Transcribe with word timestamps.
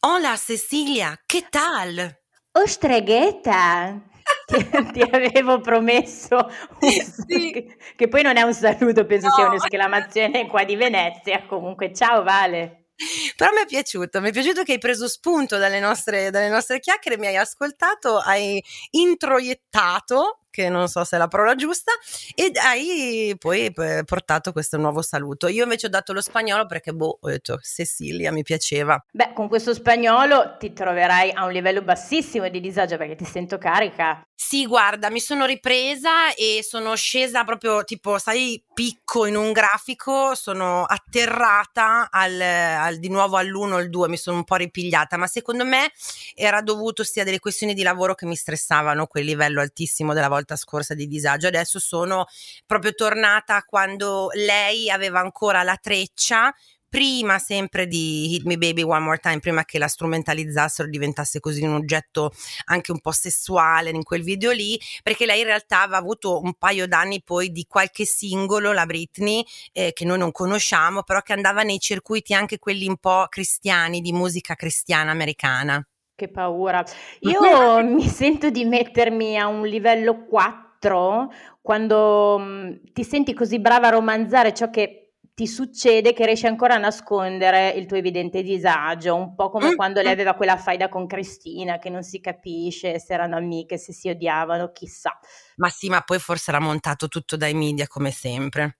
Hola 0.00 0.36
Cecilia, 0.36 1.20
che 1.26 1.46
tal? 1.48 2.18
Streghetta, 2.66 4.02
ti, 4.44 4.56
ti 4.92 5.00
avevo 5.02 5.60
promesso 5.60 6.36
un 6.80 6.92
Sì. 7.26 7.50
che, 7.52 7.76
che 7.96 8.08
poi 8.08 8.22
non 8.22 8.36
è 8.36 8.42
un 8.42 8.52
saluto, 8.52 9.06
penso 9.06 9.30
sia 9.30 9.44
No. 9.44 9.50
un'esclamazione 9.50 10.46
qua 10.48 10.64
di 10.64 10.76
Venezia. 10.76 11.46
Comunque, 11.46 11.92
ciao 11.94 12.22
Vale. 12.22 12.88
Però 13.36 13.52
mi 13.52 13.60
è 13.62 13.66
piaciuto, 13.66 14.20
mi 14.20 14.30
è 14.30 14.32
piaciuto 14.32 14.64
che 14.64 14.72
hai 14.72 14.78
preso 14.78 15.06
spunto 15.06 15.56
dalle 15.56 15.78
nostre, 15.78 16.30
dalle 16.30 16.48
nostre 16.48 16.80
chiacchiere, 16.80 17.16
mi 17.16 17.28
hai 17.28 17.36
ascoltato, 17.36 18.18
hai 18.18 18.62
introiettato, 18.90 20.37
che 20.50 20.68
non 20.68 20.88
so 20.88 21.04
se 21.04 21.16
è 21.16 21.18
la 21.18 21.28
parola 21.28 21.54
giusta, 21.54 21.92
ed 22.34 22.56
hai 22.56 23.34
poi 23.38 23.66
eh, 23.66 24.02
portato 24.04 24.52
questo 24.52 24.76
nuovo 24.76 25.02
saluto. 25.02 25.48
Io 25.48 25.62
invece 25.62 25.86
ho 25.86 25.90
dato 25.90 26.12
lo 26.12 26.20
spagnolo 26.20 26.66
perché, 26.66 26.92
boh, 26.92 27.18
ho 27.20 27.28
detto 27.28 27.58
Cecilia, 27.58 28.32
mi 28.32 28.42
piaceva. 28.42 29.02
Beh, 29.12 29.32
con 29.34 29.48
questo 29.48 29.74
spagnolo 29.74 30.56
ti 30.58 30.72
troverai 30.72 31.32
a 31.32 31.44
un 31.44 31.52
livello 31.52 31.82
bassissimo 31.82 32.48
di 32.48 32.60
disagio 32.60 32.96
perché 32.96 33.16
ti 33.16 33.24
sento 33.24 33.58
carica. 33.58 34.27
Sì, 34.40 34.66
guarda, 34.66 35.10
mi 35.10 35.18
sono 35.18 35.46
ripresa 35.46 36.32
e 36.32 36.60
sono 36.62 36.94
scesa 36.94 37.42
proprio 37.42 37.82
tipo, 37.82 38.18
sai, 38.18 38.62
picco 38.72 39.26
in 39.26 39.34
un 39.34 39.50
grafico, 39.50 40.36
sono 40.36 40.84
atterrata 40.84 42.08
al, 42.08 42.40
al- 42.40 42.98
di 42.98 43.08
nuovo 43.08 43.36
all'1 43.36 43.74
al 43.74 43.90
2, 43.90 44.08
mi 44.08 44.16
sono 44.16 44.36
un 44.36 44.44
po' 44.44 44.54
ripigliata, 44.54 45.16
ma 45.16 45.26
secondo 45.26 45.64
me 45.64 45.90
era 46.36 46.62
dovuto 46.62 47.02
sia 47.02 47.24
delle 47.24 47.40
questioni 47.40 47.74
di 47.74 47.82
lavoro 47.82 48.14
che 48.14 48.26
mi 48.26 48.36
stressavano 48.36 49.08
quel 49.08 49.24
livello 49.24 49.60
altissimo 49.60 50.14
della 50.14 50.28
volta 50.28 50.54
scorsa 50.54 50.94
di 50.94 51.08
disagio. 51.08 51.48
Adesso 51.48 51.80
sono 51.80 52.26
proprio 52.64 52.94
tornata 52.94 53.56
a 53.56 53.64
quando 53.64 54.28
lei 54.34 54.88
aveva 54.88 55.18
ancora 55.18 55.64
la 55.64 55.76
treccia 55.82 56.54
prima 56.88 57.38
sempre 57.38 57.86
di 57.86 58.34
Hit 58.34 58.44
Me 58.44 58.56
Baby 58.56 58.82
One 58.82 59.00
More 59.00 59.18
Time, 59.18 59.40
prima 59.40 59.64
che 59.64 59.78
la 59.78 59.88
strumentalizzassero, 59.88 60.88
diventasse 60.88 61.40
così 61.40 61.62
un 61.62 61.74
oggetto 61.74 62.32
anche 62.66 62.92
un 62.92 63.00
po' 63.00 63.12
sessuale 63.12 63.90
in 63.90 64.02
quel 64.02 64.22
video 64.22 64.50
lì, 64.50 64.78
perché 65.02 65.26
lei 65.26 65.40
in 65.40 65.46
realtà 65.46 65.82
aveva 65.82 65.98
avuto 65.98 66.40
un 66.40 66.54
paio 66.54 66.86
d'anni 66.86 67.22
poi 67.22 67.50
di 67.50 67.66
qualche 67.68 68.04
singolo, 68.04 68.72
la 68.72 68.86
Britney, 68.86 69.44
eh, 69.72 69.92
che 69.92 70.04
noi 70.04 70.18
non 70.18 70.32
conosciamo, 70.32 71.02
però 71.02 71.20
che 71.20 71.32
andava 71.32 71.62
nei 71.62 71.78
circuiti 71.78 72.32
anche 72.34 72.58
quelli 72.58 72.88
un 72.88 72.96
po' 72.96 73.26
cristiani, 73.28 74.00
di 74.00 74.12
musica 74.12 74.54
cristiana 74.54 75.10
americana. 75.10 75.86
Che 76.14 76.28
paura. 76.28 76.84
Io 77.20 77.82
mi 77.84 78.08
sento 78.08 78.50
di 78.50 78.64
mettermi 78.64 79.38
a 79.38 79.46
un 79.46 79.66
livello 79.66 80.24
4 80.24 81.32
quando 81.60 82.38
mm, 82.40 82.72
ti 82.92 83.04
senti 83.04 83.34
così 83.34 83.60
brava 83.60 83.88
a 83.88 83.90
romanzare 83.90 84.52
ciò 84.54 84.70
che 84.70 85.07
ti 85.38 85.46
succede 85.46 86.14
che 86.14 86.26
riesci 86.26 86.48
ancora 86.48 86.74
a 86.74 86.78
nascondere 86.78 87.68
il 87.68 87.86
tuo 87.86 87.96
evidente 87.96 88.42
disagio, 88.42 89.14
un 89.14 89.36
po' 89.36 89.50
come 89.50 89.70
Mm, 89.70 89.76
quando 89.76 90.00
lei 90.00 90.10
mm. 90.10 90.14
aveva 90.14 90.34
quella 90.34 90.56
faida 90.56 90.88
con 90.88 91.06
Cristina 91.06 91.78
che 91.78 91.90
non 91.90 92.02
si 92.02 92.20
capisce 92.20 92.98
se 92.98 93.12
erano 93.12 93.36
amiche, 93.36 93.78
se 93.78 93.92
si 93.92 94.08
odiavano, 94.08 94.72
chissà. 94.72 95.16
Ma 95.58 95.68
sì, 95.68 95.88
ma 95.90 96.00
poi 96.00 96.18
forse 96.18 96.50
era 96.50 96.58
montato 96.58 97.06
tutto 97.06 97.36
dai 97.36 97.54
media 97.54 97.86
come 97.86 98.10
sempre. 98.10 98.78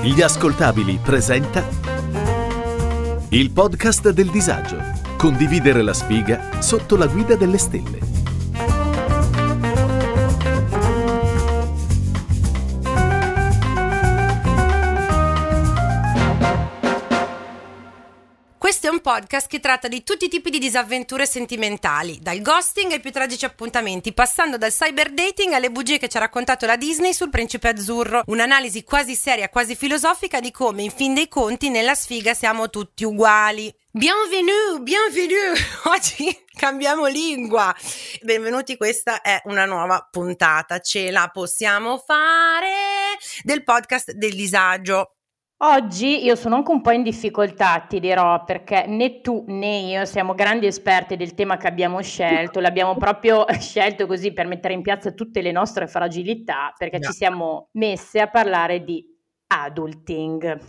Gli 0.00 0.22
ascoltabili 0.22 0.98
presenta 1.04 1.68
il 3.28 3.50
podcast 3.50 4.08
del 4.08 4.30
disagio. 4.30 4.78
Condividere 5.18 5.82
la 5.82 5.92
sfiga 5.92 6.62
sotto 6.62 6.96
la 6.96 7.06
guida 7.08 7.36
delle 7.36 7.58
stelle. 7.58 8.07
Podcast 19.08 19.48
che 19.48 19.58
tratta 19.58 19.88
di 19.88 20.02
tutti 20.02 20.26
i 20.26 20.28
tipi 20.28 20.50
di 20.50 20.58
disavventure 20.58 21.24
sentimentali, 21.24 22.18
dal 22.20 22.42
ghosting 22.42 22.92
ai 22.92 23.00
più 23.00 23.10
tragici 23.10 23.46
appuntamenti, 23.46 24.12
passando 24.12 24.58
dal 24.58 24.70
cyber 24.70 25.14
dating 25.14 25.54
alle 25.54 25.70
bugie 25.70 25.96
che 25.96 26.08
ci 26.08 26.18
ha 26.18 26.20
raccontato 26.20 26.66
la 26.66 26.76
Disney 26.76 27.14
sul 27.14 27.30
principe 27.30 27.68
azzurro. 27.68 28.22
Un'analisi 28.26 28.84
quasi 28.84 29.14
seria, 29.14 29.48
quasi 29.48 29.76
filosofica 29.76 30.40
di 30.40 30.50
come, 30.50 30.82
in 30.82 30.90
fin 30.90 31.14
dei 31.14 31.26
conti, 31.26 31.70
nella 31.70 31.94
sfiga 31.94 32.34
siamo 32.34 32.68
tutti 32.68 33.04
uguali. 33.04 33.74
Bienvenue, 33.90 34.78
bienvenue! 34.82 35.54
Oggi 35.88 36.44
cambiamo 36.52 37.06
lingua. 37.06 37.74
Benvenuti, 38.20 38.76
questa 38.76 39.22
è 39.22 39.40
una 39.44 39.64
nuova 39.64 40.06
puntata. 40.10 40.80
Ce 40.80 41.10
la 41.10 41.30
possiamo 41.32 41.96
fare 41.96 43.16
del 43.42 43.64
podcast 43.64 44.12
del 44.12 44.34
disagio. 44.34 45.14
Oggi 45.60 46.24
io 46.24 46.36
sono 46.36 46.54
anche 46.54 46.70
un 46.70 46.80
po' 46.80 46.92
in 46.92 47.02
difficoltà, 47.02 47.84
ti 47.88 47.98
dirò, 47.98 48.44
perché 48.44 48.86
né 48.86 49.20
tu 49.20 49.44
né 49.48 49.78
io 49.80 50.04
siamo 50.04 50.32
grandi 50.34 50.66
esperti 50.66 51.16
del 51.16 51.34
tema 51.34 51.56
che 51.56 51.66
abbiamo 51.66 52.00
scelto, 52.00 52.60
l'abbiamo 52.60 52.94
proprio 52.98 53.44
scelto 53.58 54.06
così 54.06 54.32
per 54.32 54.46
mettere 54.46 54.74
in 54.74 54.82
piazza 54.82 55.10
tutte 55.10 55.42
le 55.42 55.50
nostre 55.50 55.88
fragilità, 55.88 56.72
perché 56.78 57.00
Già. 57.00 57.08
ci 57.08 57.16
siamo 57.16 57.70
messe 57.72 58.20
a 58.20 58.28
parlare 58.28 58.84
di 58.84 59.04
adulting. 59.48 60.60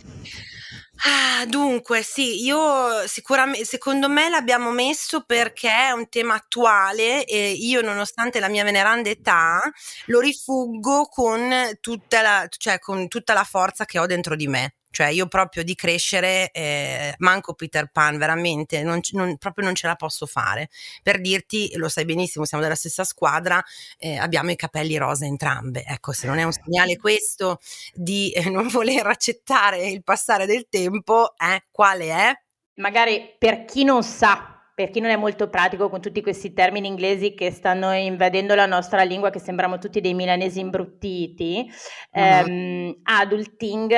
Ah, 1.06 1.46
dunque, 1.46 2.02
sì, 2.02 2.42
io 2.42 3.06
sicuramente, 3.06 3.64
secondo 3.64 4.08
me 4.08 4.28
l'abbiamo 4.28 4.72
messo 4.72 5.22
perché 5.24 5.70
è 5.70 5.92
un 5.92 6.08
tema 6.08 6.34
attuale 6.34 7.24
e 7.26 7.52
io, 7.52 7.80
nonostante 7.80 8.40
la 8.40 8.48
mia 8.48 8.64
veneranda 8.64 9.08
età, 9.08 9.62
lo 10.06 10.18
rifuggo 10.18 11.04
con 11.04 11.48
tutta 11.80 12.22
la, 12.22 12.46
cioè, 12.48 12.80
con 12.80 13.06
tutta 13.06 13.34
la 13.34 13.44
forza 13.44 13.84
che 13.84 14.00
ho 14.00 14.06
dentro 14.06 14.34
di 14.34 14.48
me. 14.48 14.74
Cioè, 14.90 15.08
io 15.08 15.28
proprio 15.28 15.62
di 15.62 15.74
crescere, 15.74 16.50
eh, 16.50 17.14
manco 17.18 17.54
Peter 17.54 17.90
Pan, 17.92 18.18
veramente, 18.18 18.82
non, 18.82 19.00
non- 19.12 19.36
proprio 19.38 19.64
non 19.64 19.74
ce 19.74 19.86
la 19.86 19.94
posso 19.94 20.26
fare. 20.26 20.68
Per 21.02 21.20
dirti, 21.20 21.70
lo 21.76 21.88
sai 21.88 22.04
benissimo, 22.04 22.44
siamo 22.44 22.62
della 22.62 22.74
stessa 22.74 23.04
squadra, 23.04 23.62
eh, 23.98 24.16
abbiamo 24.16 24.50
i 24.50 24.56
capelli 24.56 24.96
rosa 24.96 25.24
entrambe. 25.26 25.84
Ecco, 25.86 26.12
se 26.12 26.26
non 26.26 26.38
è 26.38 26.42
un 26.42 26.52
segnale 26.52 26.96
questo 26.96 27.58
di 27.94 28.30
eh, 28.32 28.48
non 28.50 28.66
voler 28.68 29.06
accettare 29.06 29.88
il 29.88 30.02
passare 30.02 30.46
del 30.46 30.66
tempo, 30.68 31.34
eh, 31.36 31.64
quale 31.70 32.06
è? 32.10 32.32
Magari 32.80 33.34
per 33.38 33.64
chi 33.64 33.84
non 33.84 34.02
sa, 34.02 34.60
per 34.74 34.90
chi 34.90 35.00
non 35.00 35.10
è 35.10 35.16
molto 35.16 35.48
pratico 35.50 35.90
con 35.90 36.00
tutti 36.00 36.22
questi 36.22 36.52
termini 36.52 36.86
inglesi 36.88 37.34
che 37.34 37.50
stanno 37.50 37.92
invadendo 37.92 38.54
la 38.54 38.66
nostra 38.66 39.02
lingua, 39.02 39.30
che 39.30 39.38
sembriamo 39.38 39.78
tutti 39.78 40.00
dei 40.00 40.14
milanesi 40.14 40.58
imbruttiti, 40.60 41.70
Mhm. 42.12 42.22
ehm, 42.22 43.00
adulting, 43.02 43.92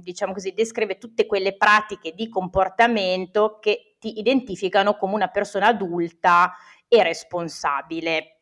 diciamo 0.00 0.32
così, 0.32 0.52
descrive 0.52 0.98
tutte 0.98 1.26
quelle 1.26 1.56
pratiche 1.56 2.12
di 2.12 2.28
comportamento 2.28 3.58
che 3.60 3.96
ti 3.98 4.18
identificano 4.18 4.96
come 4.96 5.14
una 5.14 5.28
persona 5.28 5.68
adulta 5.68 6.54
e 6.88 7.02
responsabile. 7.02 8.36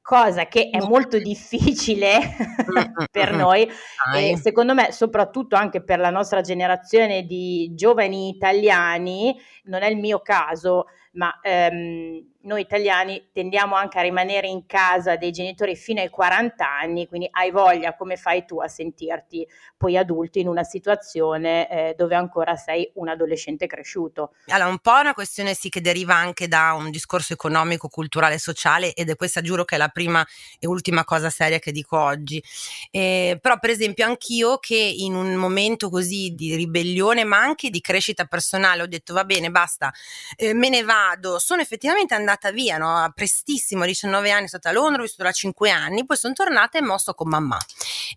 Cosa 0.00 0.46
che 0.48 0.68
è 0.68 0.80
molto 0.80 1.16
difficile 1.18 2.18
per 3.10 3.32
noi 3.32 3.66
e 4.14 4.36
secondo 4.36 4.74
me, 4.74 4.92
soprattutto 4.92 5.56
anche 5.56 5.82
per 5.82 5.98
la 5.98 6.10
nostra 6.10 6.42
generazione 6.42 7.22
di 7.24 7.72
giovani 7.74 8.28
italiani, 8.28 9.34
non 9.64 9.82
è 9.82 9.88
il 9.88 9.96
mio 9.96 10.20
caso, 10.20 10.88
ma 11.12 11.38
ehm, 11.40 12.33
noi 12.44 12.60
italiani 12.60 13.30
tendiamo 13.32 13.74
anche 13.74 13.98
a 13.98 14.02
rimanere 14.02 14.46
in 14.46 14.66
casa 14.66 15.16
dei 15.16 15.30
genitori 15.30 15.76
fino 15.76 16.00
ai 16.00 16.08
40 16.08 16.68
anni, 16.68 17.06
quindi 17.08 17.28
hai 17.30 17.50
voglia, 17.50 17.94
come 17.94 18.16
fai 18.16 18.44
tu 18.44 18.60
a 18.60 18.68
sentirti 18.68 19.46
poi 19.76 19.96
adulto 19.96 20.38
in 20.38 20.48
una 20.48 20.62
situazione 20.62 21.68
eh, 21.68 21.94
dove 21.96 22.14
ancora 22.14 22.56
sei 22.56 22.90
un 22.94 23.08
adolescente 23.08 23.66
cresciuto. 23.66 24.32
Allora, 24.46 24.68
un 24.68 24.78
po' 24.78 24.96
è 24.96 25.00
una 25.00 25.14
questione 25.14 25.54
sì 25.54 25.68
che 25.68 25.80
deriva 25.80 26.14
anche 26.14 26.48
da 26.48 26.74
un 26.74 26.90
discorso 26.90 27.32
economico, 27.32 27.88
culturale, 27.88 28.38
sociale 28.38 28.92
ed 28.92 29.10
è 29.10 29.16
questa 29.16 29.40
giuro 29.40 29.64
che 29.64 29.76
è 29.76 29.78
la 29.78 29.88
prima 29.88 30.26
e 30.58 30.66
ultima 30.66 31.04
cosa 31.04 31.30
seria 31.30 31.58
che 31.58 31.72
dico 31.72 31.98
oggi. 31.98 32.42
Eh, 32.90 33.38
però 33.40 33.58
per 33.58 33.70
esempio 33.70 34.04
anch'io 34.04 34.58
che 34.58 34.76
in 34.76 35.14
un 35.14 35.34
momento 35.34 35.88
così 35.88 36.34
di 36.34 36.54
ribellione 36.54 37.24
ma 37.24 37.38
anche 37.38 37.70
di 37.70 37.80
crescita 37.80 38.26
personale 38.26 38.82
ho 38.82 38.86
detto 38.86 39.14
va 39.14 39.24
bene 39.24 39.50
basta, 39.50 39.92
eh, 40.36 40.52
me 40.52 40.68
ne 40.68 40.82
vado, 40.82 41.38
sono 41.38 41.62
effettivamente 41.62 42.14
andata 42.14 42.33
via, 42.52 42.78
no? 42.78 43.10
prestissimo, 43.14 43.84
a 43.84 43.86
19 43.86 44.30
anni, 44.30 44.48
sono 44.48 44.60
stata 44.60 44.68
a 44.70 44.72
Londra, 44.72 45.00
ho 45.00 45.04
vissuto 45.04 45.22
da 45.22 45.32
5 45.32 45.70
anni, 45.70 46.04
poi 46.04 46.16
sono 46.16 46.34
tornata 46.34 46.78
e 46.78 46.82
mo 46.82 46.98
sto 46.98 47.14
con 47.14 47.28
mamma. 47.28 47.58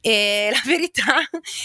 E 0.02 0.50
la 0.54 0.62
verità, 0.66 1.16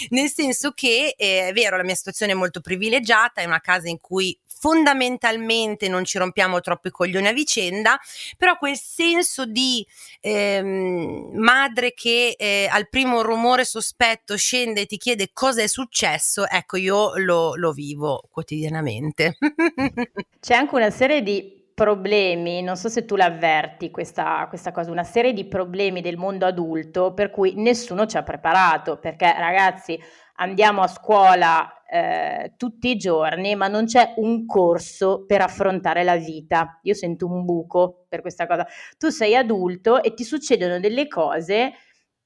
nel 0.09 0.29
senso 0.29 0.71
che 0.71 1.15
eh, 1.17 1.47
è 1.49 1.53
vero, 1.53 1.77
la 1.77 1.83
mia 1.83 1.95
situazione 1.95 2.31
è 2.31 2.35
molto 2.35 2.61
privilegiata, 2.61 3.41
è 3.41 3.45
una 3.45 3.61
casa 3.61 3.89
in 3.89 3.99
cui 3.99 4.37
fondamentalmente 4.63 5.89
non 5.89 6.05
ci 6.05 6.17
rompiamo 6.17 6.61
troppo 6.61 6.87
i 6.87 6.91
coglioni 6.91 7.27
a 7.27 7.33
vicenda, 7.33 7.99
però 8.37 8.57
quel 8.57 8.77
senso 8.77 9.45
di 9.45 9.85
ehm, 10.21 11.31
madre 11.33 11.93
che 11.93 12.35
eh, 12.37 12.69
al 12.71 12.87
primo 12.87 13.23
rumore 13.23 13.65
sospetto 13.65 14.37
scende 14.37 14.81
e 14.81 14.85
ti 14.85 14.95
chiede 14.95 15.31
cosa 15.33 15.61
è 15.61 15.67
successo, 15.67 16.47
ecco 16.47 16.77
io 16.77 17.17
lo, 17.17 17.55
lo 17.55 17.73
vivo 17.73 18.23
quotidianamente. 18.31 19.37
C'è 20.39 20.55
anche 20.55 20.75
una 20.75 20.91
serie 20.91 21.21
di 21.21 21.61
problemi, 21.73 22.61
non 22.61 22.75
so 22.75 22.89
se 22.89 23.05
tu 23.05 23.15
l'avverti 23.15 23.91
questa, 23.91 24.45
questa 24.47 24.71
cosa, 24.71 24.91
una 24.91 25.03
serie 25.03 25.33
di 25.33 25.45
problemi 25.45 26.01
del 26.01 26.17
mondo 26.17 26.45
adulto 26.45 27.13
per 27.13 27.31
cui 27.31 27.53
nessuno 27.55 28.05
ci 28.05 28.17
ha 28.17 28.23
preparato, 28.23 28.97
perché 28.97 29.33
ragazzi 29.37 29.99
andiamo 30.35 30.81
a 30.81 30.87
scuola 30.87 31.83
eh, 31.85 32.53
tutti 32.57 32.89
i 32.89 32.97
giorni, 32.97 33.55
ma 33.55 33.67
non 33.67 33.85
c'è 33.85 34.13
un 34.17 34.45
corso 34.45 35.25
per 35.25 35.41
affrontare 35.41 36.03
la 36.03 36.15
vita. 36.15 36.79
Io 36.83 36.93
sento 36.93 37.27
un 37.27 37.45
buco 37.45 38.05
per 38.09 38.21
questa 38.21 38.47
cosa. 38.47 38.65
Tu 38.97 39.09
sei 39.09 39.35
adulto 39.35 40.01
e 40.01 40.13
ti 40.13 40.23
succedono 40.23 40.79
delle 40.79 41.07
cose 41.07 41.73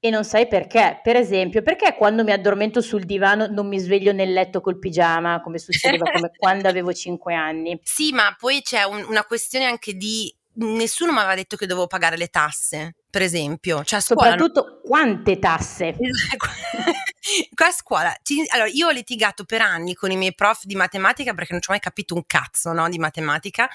e 0.08 0.10
non 0.10 0.24
sai 0.24 0.48
perché. 0.48 1.00
Per 1.04 1.16
esempio, 1.16 1.62
perché 1.62 1.96
quando 1.96 2.24
mi 2.24 2.32
addormento 2.32 2.82
sul 2.82 3.04
divano 3.04 3.48
non 3.48 3.68
mi 3.68 3.80
sveglio 3.80 4.12
nel 4.12 4.34
letto 4.34 4.62
col 4.62 4.80
pigiama, 4.80 5.42
come 5.42 5.60
succedeva 5.60 6.06
come 6.12 6.32
quando 6.36 6.68
avevo 6.68 6.94
5 6.94 7.34
anni? 7.34 7.80
Sì, 7.84 8.12
ma 8.12 8.36
poi 8.38 8.62
c'è 8.62 8.84
un, 8.84 9.06
una 9.08 9.24
questione 9.24 9.66
anche 9.66 9.94
di 9.94 10.34
nessuno 10.60 11.12
mi 11.12 11.20
aveva 11.20 11.36
detto 11.36 11.56
che 11.56 11.68
dovevo 11.68 11.88
pagare 11.88 12.18
le 12.18 12.28
tasse, 12.28 12.96
per 13.10 13.22
esempio. 13.22 13.84
Cioè, 13.84 14.02
Soprattutto 14.02 14.64
non... 14.64 14.80
quante 14.84 15.40
tasse? 15.40 15.96
Qua 17.54 17.68
a 17.68 17.72
scuola, 17.72 18.16
ci, 18.24 18.46
allora 18.48 18.70
io 18.70 18.88
ho 18.88 18.92
litigato 18.92 19.44
per 19.44 19.62
anni 19.62 19.96
con 19.96 20.12
i 20.12 20.16
miei 20.16 20.34
prof 20.34 20.64
di 20.64 20.76
matematica 20.76 21.34
perché 21.34 21.52
non 21.52 21.62
ci 21.62 21.70
ho 21.70 21.74
mai 21.74 21.82
capito 21.82 22.16
un 22.16 22.24
cazzo 22.26 22.72
no, 22.72 22.88
di 22.88 22.98
matematica 22.98 23.70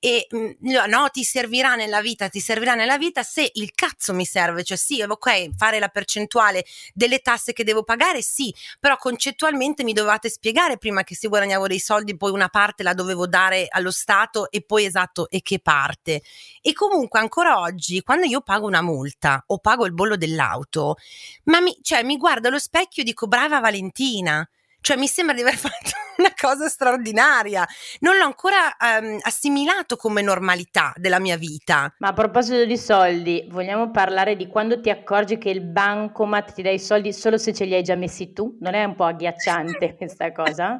e 0.00 0.26
mm, 0.34 0.50
no, 0.88 1.08
ti 1.10 1.22
servirà 1.22 1.76
nella 1.76 2.00
vita, 2.00 2.28
ti 2.28 2.40
servirà 2.40 2.74
nella 2.74 2.98
vita 2.98 3.22
se 3.22 3.48
il 3.54 3.70
cazzo 3.74 4.12
mi 4.12 4.24
serve, 4.24 4.64
cioè 4.64 4.76
sì, 4.76 5.02
ok, 5.02 5.50
fare 5.56 5.78
la 5.78 5.86
percentuale 5.86 6.64
delle 6.94 7.20
tasse 7.20 7.52
che 7.52 7.62
devo 7.62 7.84
pagare, 7.84 8.22
sì, 8.22 8.52
però 8.80 8.96
concettualmente 8.96 9.84
mi 9.84 9.92
dovevate 9.92 10.28
spiegare 10.28 10.76
prima 10.76 11.04
che 11.04 11.14
se 11.14 11.28
guadagnavo 11.28 11.68
dei 11.68 11.78
soldi 11.78 12.16
poi 12.16 12.32
una 12.32 12.48
parte 12.48 12.82
la 12.82 12.92
dovevo 12.92 13.28
dare 13.28 13.66
allo 13.70 13.92
Stato 13.92 14.50
e 14.50 14.62
poi 14.62 14.84
esatto 14.84 15.30
e 15.30 15.42
che 15.42 15.60
parte. 15.60 16.22
E 16.60 16.72
comunque 16.72 17.20
ancora 17.20 17.60
oggi 17.60 18.00
quando 18.02 18.26
io 18.26 18.40
pago 18.40 18.66
una 18.66 18.75
multa 18.82 19.42
o 19.48 19.58
pago 19.58 19.86
il 19.86 19.92
bollo 19.92 20.16
dell'auto, 20.16 20.96
ma 21.44 21.60
mi, 21.60 21.76
cioè, 21.82 22.02
mi 22.02 22.16
guardo 22.16 22.48
allo 22.48 22.58
specchio 22.58 22.84
vecchio 22.86 23.04
dico 23.04 23.26
brava 23.26 23.60
Valentina. 23.60 24.48
Cioè 24.80 24.96
mi 24.96 25.08
sembra 25.08 25.34
di 25.34 25.40
aver 25.40 25.56
fatto 25.58 25.90
una 26.18 26.32
cosa 26.40 26.68
straordinaria. 26.68 27.66
Non 28.00 28.16
l'ho 28.16 28.24
ancora 28.24 28.76
um, 29.00 29.18
assimilato 29.22 29.96
come 29.96 30.22
normalità 30.22 30.92
della 30.96 31.18
mia 31.18 31.36
vita. 31.36 31.92
Ma 31.98 32.08
a 32.08 32.12
proposito 32.12 32.64
di 32.64 32.78
soldi, 32.78 33.46
vogliamo 33.50 33.90
parlare 33.90 34.36
di 34.36 34.46
quando 34.46 34.80
ti 34.80 34.90
accorgi 34.90 35.38
che 35.38 35.50
il 35.50 35.62
bancomat 35.62 36.52
ti 36.52 36.62
dà 36.62 36.70
i 36.70 36.78
soldi 36.78 37.12
solo 37.12 37.36
se 37.36 37.52
ce 37.52 37.64
li 37.64 37.74
hai 37.74 37.82
già 37.82 37.96
messi 37.96 38.32
tu? 38.32 38.56
Non 38.60 38.74
è 38.74 38.84
un 38.84 38.94
po' 38.94 39.04
agghiacciante 39.04 39.96
questa 39.98 40.30
cosa? 40.30 40.78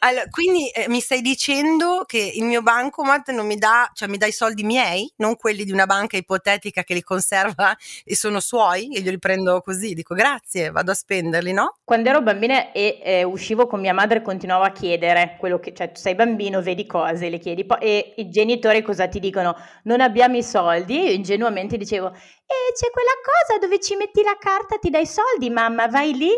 Allora, 0.00 0.24
quindi 0.30 0.68
eh, 0.70 0.88
mi 0.88 1.00
stai 1.00 1.20
dicendo 1.20 2.04
che 2.06 2.32
il 2.34 2.44
mio 2.44 2.62
bancomat 2.62 3.30
non 3.30 3.46
mi 3.46 3.56
dà, 3.56 3.90
cioè 3.94 4.08
mi 4.08 4.16
dà 4.16 4.26
i 4.26 4.32
soldi 4.32 4.64
miei, 4.64 5.10
non 5.16 5.36
quelli 5.36 5.64
di 5.64 5.72
una 5.72 5.86
banca 5.86 6.16
ipotetica 6.16 6.82
che 6.82 6.94
li 6.94 7.02
conserva 7.02 7.76
e 8.04 8.16
sono 8.16 8.40
suoi 8.40 8.94
e 8.94 9.00
io 9.00 9.10
li 9.10 9.18
prendo 9.18 9.60
così, 9.60 9.94
dico 9.94 10.14
grazie, 10.14 10.70
vado 10.70 10.90
a 10.90 10.94
spenderli, 10.94 11.52
no? 11.52 11.76
Quando 11.84 12.08
ero 12.08 12.22
bambina 12.22 12.72
e 12.72 13.00
eh, 13.02 13.22
uscivo 13.22 13.66
con 13.66 13.80
mia 13.80 13.94
madre 13.94 14.22
continuavo 14.22 14.64
a 14.64 14.72
chiedere 14.72 15.36
quello 15.38 15.60
che, 15.60 15.72
cioè 15.72 15.92
tu 15.92 16.00
sei 16.00 16.14
bambino, 16.14 16.60
vedi 16.60 16.86
cose, 16.86 17.28
le 17.28 17.38
chiedi, 17.38 17.64
poi, 17.64 17.78
e 17.80 18.14
i 18.16 18.28
genitori 18.30 18.82
cosa 18.82 19.06
ti 19.06 19.20
dicono? 19.20 19.56
Non 19.84 20.00
abbiamo 20.00 20.36
i 20.36 20.42
soldi, 20.42 21.04
io 21.04 21.10
ingenuamente 21.10 21.76
dicevo, 21.76 22.08
e 22.08 22.10
eh, 22.10 22.72
c'è 22.74 22.90
quella 22.90 23.14
cosa 23.22 23.58
dove 23.58 23.80
ci 23.80 23.96
metti 23.96 24.22
la 24.22 24.36
carta, 24.38 24.76
ti 24.78 24.90
dai 24.90 25.02
i 25.02 25.06
soldi, 25.06 25.48
mamma, 25.50 25.86
vai 25.86 26.12
lì 26.12 26.32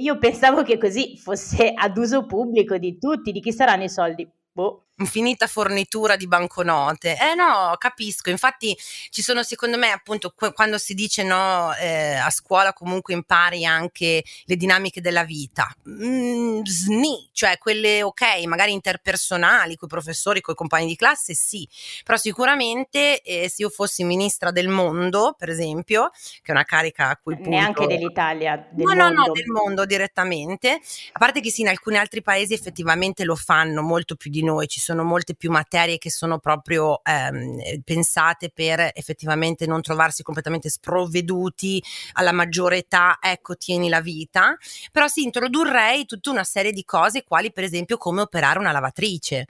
io 0.00 0.18
pensavo 0.18 0.62
che 0.62 0.78
così 0.78 1.16
fosse 1.16 1.72
ad 1.72 1.96
uso 1.96 2.26
pubblico 2.26 2.78
di 2.78 2.98
tutti, 2.98 3.32
di 3.32 3.40
chi 3.40 3.52
saranno 3.52 3.84
i 3.84 3.88
soldi? 3.88 4.28
Boh 4.52 4.86
infinita 4.98 5.46
fornitura 5.46 6.16
di 6.16 6.26
banconote. 6.26 7.16
Eh 7.20 7.34
no, 7.34 7.74
capisco. 7.78 8.30
Infatti 8.30 8.76
ci 9.10 9.22
sono 9.22 9.42
secondo 9.42 9.76
me 9.76 9.90
appunto 9.90 10.32
quando 10.54 10.78
si 10.78 10.94
dice 10.94 11.22
no 11.22 11.74
eh, 11.74 12.14
a 12.14 12.30
scuola 12.30 12.72
comunque 12.72 13.14
impari 13.14 13.64
anche 13.64 14.22
le 14.44 14.56
dinamiche 14.56 15.00
della 15.00 15.24
vita. 15.24 15.74
Mm, 15.88 16.62
sni, 16.62 17.28
cioè 17.32 17.58
quelle 17.58 18.02
ok, 18.02 18.44
magari 18.46 18.72
interpersonali 18.72 19.76
con 19.76 19.88
i 19.88 19.90
professori, 19.90 20.40
con 20.40 20.54
i 20.54 20.56
compagni 20.56 20.86
di 20.86 20.96
classe, 20.96 21.34
sì. 21.34 21.68
Però 22.04 22.16
sicuramente 22.16 23.20
eh, 23.22 23.48
se 23.48 23.62
io 23.62 23.70
fossi 23.70 24.04
ministra 24.04 24.50
del 24.50 24.68
mondo, 24.68 25.34
per 25.36 25.48
esempio, 25.48 26.10
che 26.42 26.42
è 26.46 26.50
una 26.52 26.64
carica 26.64 27.08
a 27.08 27.16
cui 27.16 27.34
punto... 27.34 27.50
neanche 27.50 27.86
dell'Italia, 27.86 28.56
del 28.70 28.86
no, 28.86 28.94
mondo. 28.94 29.14
no, 29.14 29.26
no, 29.26 29.32
del 29.32 29.46
mondo 29.46 29.84
direttamente. 29.84 30.80
A 31.12 31.18
parte 31.18 31.40
che 31.40 31.50
sì, 31.50 31.62
in 31.62 31.68
alcuni 31.68 31.96
altri 31.98 32.22
paesi 32.22 32.54
effettivamente 32.54 33.24
lo 33.24 33.34
fanno 33.34 33.82
molto 33.82 34.14
più 34.14 34.30
di 34.30 34.42
noi, 34.42 34.68
ci 34.68 34.80
sono 34.84 35.02
molte 35.02 35.34
più 35.34 35.50
materie 35.50 35.98
che 35.98 36.10
sono 36.10 36.38
proprio 36.38 37.02
ehm, 37.02 37.80
pensate 37.82 38.50
per 38.50 38.90
effettivamente 38.92 39.66
non 39.66 39.80
trovarsi 39.80 40.22
completamente 40.22 40.68
sprovveduti 40.68 41.82
alla 42.12 42.32
maggiore 42.32 42.78
età, 42.78 43.18
ecco 43.20 43.56
tieni 43.56 43.88
la 43.88 44.00
vita, 44.00 44.56
però 44.92 45.08
sì 45.08 45.22
introdurrei 45.22 46.04
tutta 46.04 46.30
una 46.30 46.44
serie 46.44 46.72
di 46.72 46.84
cose 46.84 47.24
quali 47.24 47.52
per 47.52 47.64
esempio 47.64 47.96
come 47.96 48.20
operare 48.20 48.58
una 48.58 48.72
lavatrice 48.72 49.46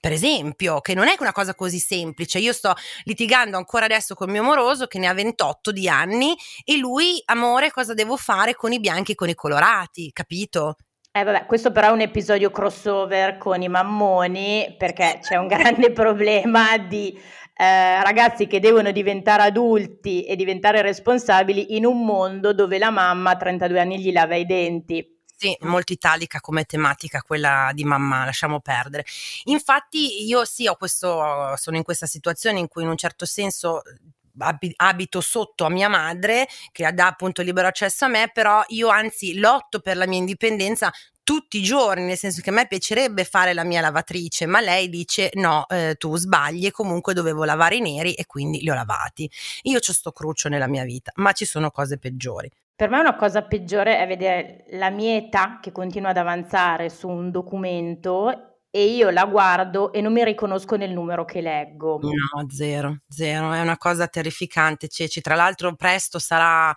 per 0.00 0.12
esempio, 0.12 0.80
che 0.80 0.94
non 0.94 1.08
è 1.08 1.16
una 1.18 1.32
cosa 1.32 1.54
così 1.54 1.78
semplice. 1.78 2.38
Io 2.38 2.54
sto 2.54 2.72
litigando 3.04 3.58
ancora 3.58 3.84
adesso 3.84 4.14
con 4.14 4.30
mio 4.30 4.42
moroso 4.42 4.86
che 4.86 4.98
ne 4.98 5.06
ha 5.06 5.12
28 5.12 5.72
di 5.72 5.90
anni 5.90 6.34
e 6.64 6.78
lui, 6.78 7.20
amore, 7.26 7.70
cosa 7.70 7.92
devo 7.92 8.16
fare 8.16 8.54
con 8.54 8.72
i 8.72 8.80
bianchi 8.80 9.12
e 9.12 9.14
con 9.14 9.28
i 9.28 9.34
colorati, 9.34 10.10
capito? 10.10 10.76
Eh 11.12 11.24
vabbè, 11.24 11.46
questo 11.46 11.72
però 11.72 11.88
è 11.88 11.90
un 11.90 12.02
episodio 12.02 12.52
crossover 12.52 13.36
con 13.36 13.60
i 13.62 13.68
mammoni 13.68 14.76
perché 14.78 15.18
c'è 15.20 15.34
un 15.34 15.48
grande 15.48 15.90
problema 15.92 16.78
di 16.78 17.20
eh, 17.56 18.00
ragazzi 18.00 18.46
che 18.46 18.60
devono 18.60 18.92
diventare 18.92 19.42
adulti 19.42 20.24
e 20.24 20.36
diventare 20.36 20.82
responsabili 20.82 21.74
in 21.74 21.84
un 21.84 22.04
mondo 22.04 22.52
dove 22.52 22.78
la 22.78 22.90
mamma 22.90 23.30
a 23.30 23.36
32 23.36 23.80
anni 23.80 23.98
gli 23.98 24.12
lava 24.12 24.36
i 24.36 24.46
denti. 24.46 25.18
Sì, 25.36 25.56
molto 25.62 25.92
italica 25.92 26.38
come 26.38 26.62
tematica 26.62 27.22
quella 27.22 27.72
di 27.74 27.82
mamma, 27.82 28.24
lasciamo 28.24 28.60
perdere. 28.60 29.04
Infatti 29.44 30.26
io 30.26 30.44
sì, 30.44 30.70
questo, 30.78 31.56
sono 31.56 31.76
in 31.76 31.82
questa 31.82 32.06
situazione 32.06 32.60
in 32.60 32.68
cui 32.68 32.84
in 32.84 32.88
un 32.88 32.96
certo 32.96 33.24
senso 33.24 33.82
abito 34.76 35.20
sotto 35.20 35.64
a 35.64 35.70
mia 35.70 35.88
madre 35.88 36.46
che 36.72 36.90
dà 36.92 37.06
appunto 37.06 37.42
libero 37.42 37.68
accesso 37.68 38.04
a 38.04 38.08
me, 38.08 38.30
però 38.32 38.62
io 38.68 38.88
anzi 38.88 39.38
lotto 39.38 39.80
per 39.80 39.96
la 39.96 40.06
mia 40.06 40.18
indipendenza 40.18 40.92
tutti 41.22 41.58
i 41.58 41.62
giorni, 41.62 42.06
nel 42.06 42.16
senso 42.16 42.40
che 42.40 42.50
a 42.50 42.52
me 42.52 42.66
piacerebbe 42.66 43.24
fare 43.24 43.54
la 43.54 43.62
mia 43.62 43.80
lavatrice, 43.80 44.46
ma 44.46 44.60
lei 44.60 44.88
dice 44.88 45.30
no, 45.34 45.64
eh, 45.68 45.94
tu 45.96 46.16
sbagli 46.16 46.66
e 46.66 46.72
comunque 46.72 47.14
dovevo 47.14 47.44
lavare 47.44 47.76
i 47.76 47.80
neri 47.80 48.14
e 48.14 48.26
quindi 48.26 48.58
li 48.60 48.68
ho 48.68 48.74
lavati. 48.74 49.30
Io 49.62 49.78
ho 49.78 49.92
sto 49.92 50.10
cruccio 50.10 50.48
nella 50.48 50.66
mia 50.66 50.82
vita, 50.82 51.12
ma 51.16 51.30
ci 51.30 51.44
sono 51.44 51.70
cose 51.70 51.98
peggiori. 51.98 52.50
Per 52.74 52.88
me 52.88 52.98
una 52.98 53.14
cosa 53.14 53.42
peggiore 53.42 53.98
è 53.98 54.06
vedere 54.06 54.64
la 54.70 54.90
mia 54.90 55.14
età 55.14 55.58
che 55.60 55.70
continua 55.70 56.10
ad 56.10 56.16
avanzare 56.16 56.88
su 56.88 57.08
un 57.08 57.30
documento 57.30 58.49
e 58.70 58.84
io 58.84 59.10
la 59.10 59.24
guardo 59.24 59.92
e 59.92 60.00
non 60.00 60.12
mi 60.12 60.24
riconosco 60.24 60.76
nel 60.76 60.92
numero 60.92 61.24
che 61.24 61.40
leggo. 61.40 61.98
No, 62.02 62.46
zero, 62.48 63.00
zero, 63.08 63.52
è 63.52 63.60
una 63.60 63.76
cosa 63.76 64.06
terrificante, 64.06 64.88
Ceci. 64.88 65.20
Tra 65.20 65.34
l'altro 65.34 65.74
presto 65.74 66.18
sarà 66.18 66.74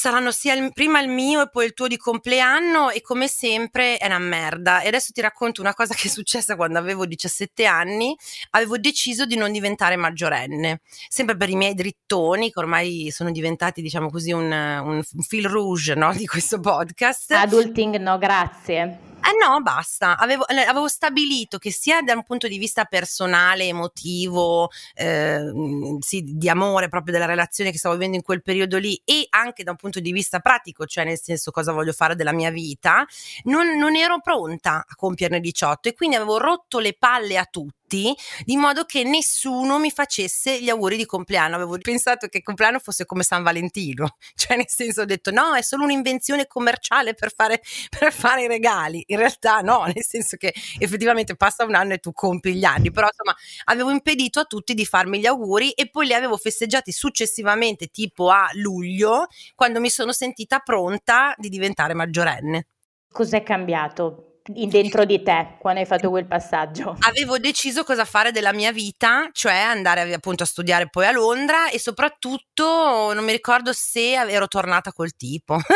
saranno 0.00 0.30
sia 0.30 0.54
il, 0.54 0.72
prima 0.72 1.00
il 1.00 1.08
mio 1.08 1.42
e 1.42 1.50
poi 1.50 1.66
il 1.66 1.74
tuo 1.74 1.86
di 1.86 1.98
compleanno 1.98 2.88
e 2.88 3.02
come 3.02 3.28
sempre 3.28 3.98
è 3.98 4.06
una 4.06 4.18
merda. 4.18 4.80
E 4.80 4.88
adesso 4.88 5.12
ti 5.12 5.20
racconto 5.20 5.60
una 5.60 5.74
cosa 5.74 5.94
che 5.94 6.08
è 6.08 6.10
successa 6.10 6.56
quando 6.56 6.78
avevo 6.78 7.04
17 7.04 7.66
anni, 7.66 8.16
avevo 8.50 8.78
deciso 8.78 9.26
di 9.26 9.36
non 9.36 9.52
diventare 9.52 9.96
maggiorenne, 9.96 10.80
sempre 11.08 11.36
per 11.36 11.50
i 11.50 11.56
miei 11.56 11.74
drittoni 11.74 12.50
che 12.50 12.58
ormai 12.58 13.10
sono 13.10 13.30
diventati 13.30 13.82
diciamo 13.82 14.08
così 14.10 14.32
un, 14.32 14.50
un 14.50 15.02
fil 15.02 15.46
rouge 15.46 15.94
no, 15.94 16.14
di 16.14 16.26
questo 16.26 16.60
podcast. 16.60 17.32
Adulting 17.32 17.96
no 17.96 18.16
grazie. 18.16 19.09
Eh 19.22 19.46
no, 19.46 19.60
basta. 19.60 20.16
Avevo, 20.16 20.44
avevo, 20.44 20.88
stabilito 20.88 21.58
che 21.58 21.70
sia 21.70 22.00
da 22.00 22.14
un 22.14 22.22
punto 22.22 22.48
di 22.48 22.56
vista 22.56 22.84
personale, 22.84 23.64
emotivo, 23.64 24.70
eh, 24.94 25.52
sì, 26.00 26.22
di 26.24 26.48
amore 26.48 26.88
proprio 26.88 27.12
della 27.12 27.26
relazione 27.26 27.70
che 27.70 27.78
stavo 27.78 27.94
vivendo 27.94 28.16
in 28.16 28.22
quel 28.22 28.42
periodo 28.42 28.78
lì 28.78 29.00
e 29.04 29.26
anche 29.30 29.62
da 29.62 29.72
un 29.72 29.76
punto 29.76 30.00
di 30.00 30.12
vista 30.12 30.40
pratico, 30.40 30.86
cioè 30.86 31.04
nel 31.04 31.20
senso 31.20 31.50
cosa 31.50 31.72
voglio 31.72 31.92
fare 31.92 32.16
della 32.16 32.32
mia 32.32 32.50
vita, 32.50 33.06
non, 33.44 33.76
non 33.76 33.94
ero 33.94 34.20
pronta 34.20 34.84
a 34.88 34.94
compierne 34.96 35.40
18 35.40 35.90
e 35.90 35.94
quindi 35.94 36.16
avevo 36.16 36.38
rotto 36.38 36.78
le 36.78 36.94
palle 36.98 37.36
a 37.36 37.44
tutti 37.44 37.79
tutti, 37.90 38.16
di 38.44 38.56
modo 38.56 38.84
che 38.84 39.02
nessuno 39.02 39.78
mi 39.78 39.90
facesse 39.90 40.62
gli 40.62 40.70
auguri 40.70 40.96
di 40.96 41.04
compleanno. 41.04 41.56
Avevo 41.56 41.76
pensato 41.78 42.28
che 42.28 42.38
il 42.38 42.44
compleanno 42.44 42.78
fosse 42.78 43.04
come 43.04 43.24
San 43.24 43.42
Valentino, 43.42 44.16
cioè 44.34 44.56
nel 44.56 44.68
senso 44.68 45.02
ho 45.02 45.04
detto 45.04 45.32
no, 45.32 45.54
è 45.54 45.62
solo 45.62 45.84
un'invenzione 45.84 46.46
commerciale 46.46 47.14
per 47.14 47.32
fare, 47.34 47.60
per 47.98 48.12
fare 48.12 48.44
i 48.44 48.46
regali. 48.46 49.02
In 49.08 49.18
realtà 49.18 49.58
no, 49.60 49.84
nel 49.92 50.04
senso 50.04 50.36
che 50.36 50.54
effettivamente 50.78 51.34
passa 51.34 51.64
un 51.64 51.74
anno 51.74 51.94
e 51.94 51.98
tu 51.98 52.12
compi 52.12 52.54
gli 52.54 52.64
anni, 52.64 52.92
però 52.92 53.08
insomma 53.08 53.36
avevo 53.64 53.90
impedito 53.90 54.40
a 54.40 54.44
tutti 54.44 54.74
di 54.74 54.86
farmi 54.86 55.18
gli 55.18 55.26
auguri 55.26 55.72
e 55.72 55.90
poi 55.90 56.06
li 56.06 56.14
avevo 56.14 56.36
festeggiati 56.36 56.92
successivamente, 56.92 57.88
tipo 57.88 58.30
a 58.30 58.48
luglio, 58.54 59.26
quando 59.54 59.80
mi 59.80 59.90
sono 59.90 60.12
sentita 60.12 60.60
pronta 60.60 61.34
di 61.36 61.48
diventare 61.48 61.94
maggiorenne. 61.94 62.66
Cos'è 63.12 63.42
cambiato? 63.42 64.29
Dentro 64.44 65.04
di 65.04 65.22
te 65.22 65.56
quando 65.58 65.80
hai 65.80 65.86
fatto 65.86 66.10
quel 66.10 66.26
passaggio? 66.26 66.96
Avevo 67.08 67.38
deciso 67.38 67.84
cosa 67.84 68.04
fare 68.04 68.32
della 68.32 68.52
mia 68.52 68.72
vita, 68.72 69.28
cioè 69.32 69.54
andare 69.54 70.12
appunto 70.12 70.42
a 70.42 70.46
studiare 70.46 70.88
poi 70.88 71.06
a 71.06 71.12
Londra 71.12 71.70
e 71.70 71.78
soprattutto 71.78 73.12
non 73.12 73.24
mi 73.24 73.32
ricordo 73.32 73.72
se 73.72 74.12
ero 74.12 74.46
tornata 74.46 74.92
col 74.92 75.14
tipo. 75.16 75.56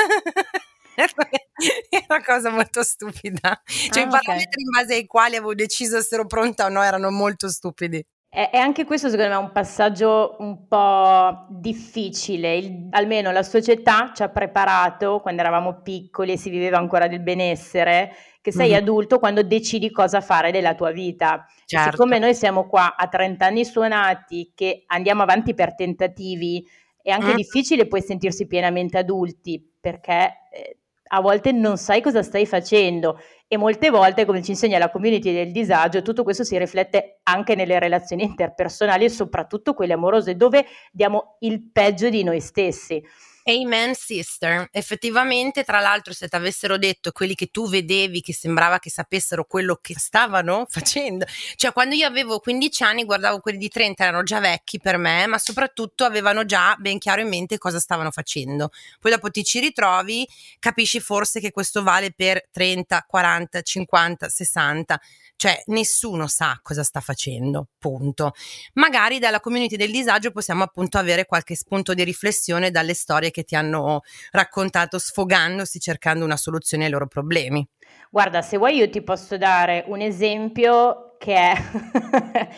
è 0.94 2.04
una 2.08 2.22
cosa 2.22 2.50
molto 2.50 2.82
stupida. 2.82 3.60
Cioè, 3.64 4.02
ah, 4.02 4.06
i 4.06 4.08
parametri 4.08 4.62
okay. 4.62 4.62
in 4.62 4.70
base 4.70 4.94
ai 4.94 5.06
quali 5.06 5.36
avevo 5.36 5.54
deciso 5.54 6.00
se 6.00 6.14
ero 6.14 6.26
pronta 6.26 6.66
o 6.66 6.68
no 6.68 6.82
erano 6.82 7.10
molto 7.10 7.48
stupidi. 7.48 8.04
E 8.36 8.56
anche 8.56 8.84
questo 8.84 9.08
secondo 9.08 9.30
me 9.30 9.36
è 9.36 9.38
un 9.38 9.52
passaggio 9.52 10.34
un 10.40 10.66
po' 10.66 11.46
difficile, 11.50 12.56
Il, 12.56 12.88
almeno 12.90 13.30
la 13.30 13.44
società 13.44 14.10
ci 14.12 14.24
ha 14.24 14.28
preparato 14.28 15.20
quando 15.20 15.40
eravamo 15.40 15.82
piccoli 15.82 16.32
e 16.32 16.36
si 16.36 16.50
viveva 16.50 16.78
ancora 16.78 17.06
del 17.06 17.20
benessere, 17.20 18.12
che 18.44 18.52
sei 18.52 18.72
mm-hmm. 18.72 18.78
adulto 18.78 19.18
quando 19.18 19.42
decidi 19.42 19.90
cosa 19.90 20.20
fare 20.20 20.50
della 20.50 20.74
tua 20.74 20.90
vita. 20.90 21.46
Certo. 21.64 21.92
Siccome 21.92 22.18
noi 22.18 22.34
siamo 22.34 22.66
qua 22.66 22.94
a 22.94 23.08
30 23.08 23.46
anni 23.46 23.64
suonati, 23.64 24.52
che 24.54 24.82
andiamo 24.88 25.22
avanti 25.22 25.54
per 25.54 25.74
tentativi, 25.74 26.62
è 27.00 27.08
anche 27.08 27.32
mm. 27.32 27.36
difficile 27.36 27.86
poi 27.86 28.02
sentirsi 28.02 28.46
pienamente 28.46 28.98
adulti 28.98 29.66
perché 29.80 30.48
eh, 30.52 30.76
a 31.08 31.22
volte 31.22 31.52
non 31.52 31.78
sai 31.78 32.02
cosa 32.02 32.22
stai 32.22 32.44
facendo 32.44 33.18
e 33.48 33.56
molte 33.56 33.88
volte, 33.88 34.26
come 34.26 34.42
ci 34.42 34.50
insegna 34.50 34.76
la 34.76 34.90
community 34.90 35.32
del 35.32 35.50
disagio, 35.50 36.02
tutto 36.02 36.22
questo 36.22 36.44
si 36.44 36.58
riflette 36.58 37.20
anche 37.22 37.54
nelle 37.54 37.78
relazioni 37.78 38.24
interpersonali 38.24 39.06
e 39.06 39.08
soprattutto 39.08 39.72
quelle 39.72 39.94
amorose, 39.94 40.36
dove 40.36 40.66
diamo 40.92 41.36
il 41.40 41.70
peggio 41.72 42.10
di 42.10 42.22
noi 42.22 42.40
stessi. 42.40 43.02
Amen 43.46 43.94
sister, 43.94 44.68
effettivamente 44.72 45.64
tra 45.64 45.78
l'altro 45.78 46.14
se 46.14 46.28
ti 46.28 46.34
avessero 46.34 46.78
detto 46.78 47.12
quelli 47.12 47.34
che 47.34 47.48
tu 47.48 47.68
vedevi 47.68 48.22
che 48.22 48.32
sembrava 48.32 48.78
che 48.78 48.88
sapessero 48.88 49.44
quello 49.44 49.78
che 49.82 49.92
stavano 49.98 50.64
facendo, 50.70 51.26
cioè 51.56 51.74
quando 51.74 51.94
io 51.94 52.06
avevo 52.06 52.38
15 52.38 52.82
anni 52.84 53.04
guardavo 53.04 53.40
quelli 53.40 53.58
di 53.58 53.68
30 53.68 54.02
erano 54.02 54.22
già 54.22 54.40
vecchi 54.40 54.80
per 54.80 54.96
me, 54.96 55.26
ma 55.26 55.36
soprattutto 55.36 56.04
avevano 56.06 56.46
già 56.46 56.74
ben 56.78 56.98
chiaro 56.98 57.20
in 57.20 57.28
mente 57.28 57.58
cosa 57.58 57.78
stavano 57.78 58.10
facendo. 58.10 58.70
Poi 58.98 59.10
dopo 59.10 59.30
ti 59.30 59.44
ci 59.44 59.60
ritrovi, 59.60 60.26
capisci 60.58 60.98
forse 61.00 61.38
che 61.38 61.50
questo 61.50 61.82
vale 61.82 62.12
per 62.12 62.48
30, 62.50 63.04
40, 63.06 63.60
50, 63.60 64.28
60 64.30 65.00
cioè 65.36 65.62
nessuno 65.66 66.26
sa 66.26 66.58
cosa 66.62 66.82
sta 66.82 67.00
facendo, 67.00 67.68
punto. 67.78 68.32
Magari 68.74 69.18
dalla 69.18 69.40
community 69.40 69.76
del 69.76 69.90
disagio 69.90 70.30
possiamo 70.30 70.62
appunto 70.62 70.96
avere 70.96 71.26
qualche 71.26 71.56
spunto 71.56 71.92
di 71.92 72.04
riflessione 72.04 72.70
dalle 72.70 72.94
storie 72.94 73.30
che 73.34 73.42
ti 73.42 73.56
hanno 73.56 74.02
raccontato 74.30 75.00
sfogandosi 75.00 75.80
cercando 75.80 76.24
una 76.24 76.36
soluzione 76.36 76.84
ai 76.84 76.90
loro 76.90 77.08
problemi. 77.08 77.66
Guarda, 78.08 78.42
se 78.42 78.56
vuoi 78.58 78.76
io 78.76 78.88
ti 78.88 79.02
posso 79.02 79.36
dare 79.36 79.82
un 79.88 80.00
esempio 80.00 81.16
che 81.18 81.34
è 81.34 81.54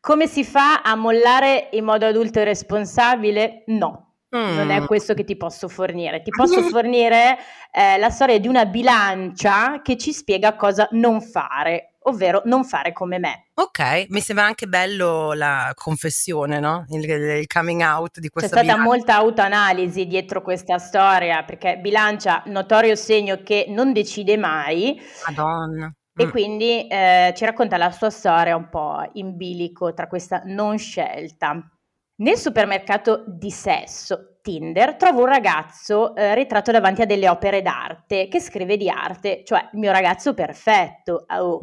come 0.00 0.26
si 0.26 0.42
fa 0.42 0.82
a 0.82 0.96
mollare 0.96 1.68
in 1.72 1.84
modo 1.84 2.06
adulto 2.06 2.40
e 2.40 2.44
responsabile? 2.44 3.62
No. 3.66 4.14
Mm. 4.36 4.56
Non 4.56 4.70
è 4.70 4.80
mm. 4.80 4.86
questo 4.86 5.14
che 5.14 5.22
ti 5.22 5.36
posso 5.36 5.68
fornire. 5.68 6.22
Ti 6.22 6.30
posso 6.30 6.60
fornire 6.68 7.38
eh, 7.70 7.96
la 7.98 8.10
storia 8.10 8.40
di 8.40 8.48
una 8.48 8.66
bilancia 8.66 9.80
che 9.82 9.96
ci 9.96 10.12
spiega 10.12 10.56
cosa 10.56 10.88
non 10.90 11.20
fare 11.20 11.95
ovvero 12.06 12.42
non 12.44 12.64
fare 12.64 12.92
come 12.92 13.18
me. 13.18 13.48
Ok, 13.54 14.06
mi 14.08 14.20
sembra 14.20 14.44
anche 14.44 14.66
bello 14.66 15.32
la 15.32 15.72
confessione, 15.74 16.58
no? 16.60 16.84
Il, 16.88 17.08
il 17.08 17.46
coming 17.46 17.82
out 17.82 18.18
di 18.18 18.28
questa 18.28 18.56
C'è 18.56 18.64
stata 18.64 18.78
bilancia. 18.78 18.96
molta 18.96 19.14
autoanalisi 19.16 20.06
dietro 20.06 20.42
questa 20.42 20.78
storia, 20.78 21.42
perché 21.44 21.78
bilancia, 21.78 22.42
notorio 22.46 22.94
segno 22.96 23.40
che 23.42 23.66
non 23.68 23.92
decide 23.92 24.36
mai. 24.36 25.00
Madonna. 25.26 25.92
E 26.18 26.26
mm. 26.26 26.30
quindi 26.30 26.88
eh, 26.88 27.34
ci 27.36 27.44
racconta 27.44 27.76
la 27.76 27.90
sua 27.90 28.10
storia 28.10 28.56
un 28.56 28.70
po' 28.70 29.06
in 29.14 29.36
bilico 29.36 29.92
tra 29.92 30.06
questa 30.06 30.42
non 30.44 30.78
scelta. 30.78 31.70
Nel 32.18 32.38
supermercato 32.38 33.24
di 33.26 33.50
sesso 33.50 34.38
Tinder 34.40 34.94
trovo 34.94 35.20
un 35.20 35.26
ragazzo 35.26 36.14
eh, 36.14 36.34
ritratto 36.34 36.72
davanti 36.72 37.02
a 37.02 37.06
delle 37.06 37.28
opere 37.28 37.60
d'arte 37.60 38.28
che 38.28 38.40
scrive 38.40 38.78
di 38.78 38.88
arte, 38.88 39.42
cioè 39.44 39.68
il 39.72 39.78
mio 39.78 39.92
ragazzo 39.92 40.32
perfetto. 40.32 41.26
Oh. 41.28 41.60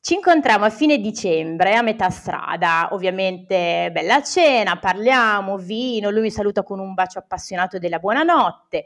Ci 0.00 0.14
incontriamo 0.14 0.64
a 0.64 0.70
fine 0.70 0.98
dicembre 0.98 1.74
a 1.74 1.82
metà 1.82 2.08
strada, 2.08 2.90
ovviamente 2.92 3.90
bella 3.92 4.22
cena, 4.22 4.78
parliamo, 4.78 5.56
vino, 5.56 6.10
lui 6.10 6.22
mi 6.22 6.30
saluta 6.30 6.62
con 6.62 6.78
un 6.78 6.94
bacio 6.94 7.18
appassionato 7.18 7.78
della 7.78 7.98
buonanotte. 7.98 8.84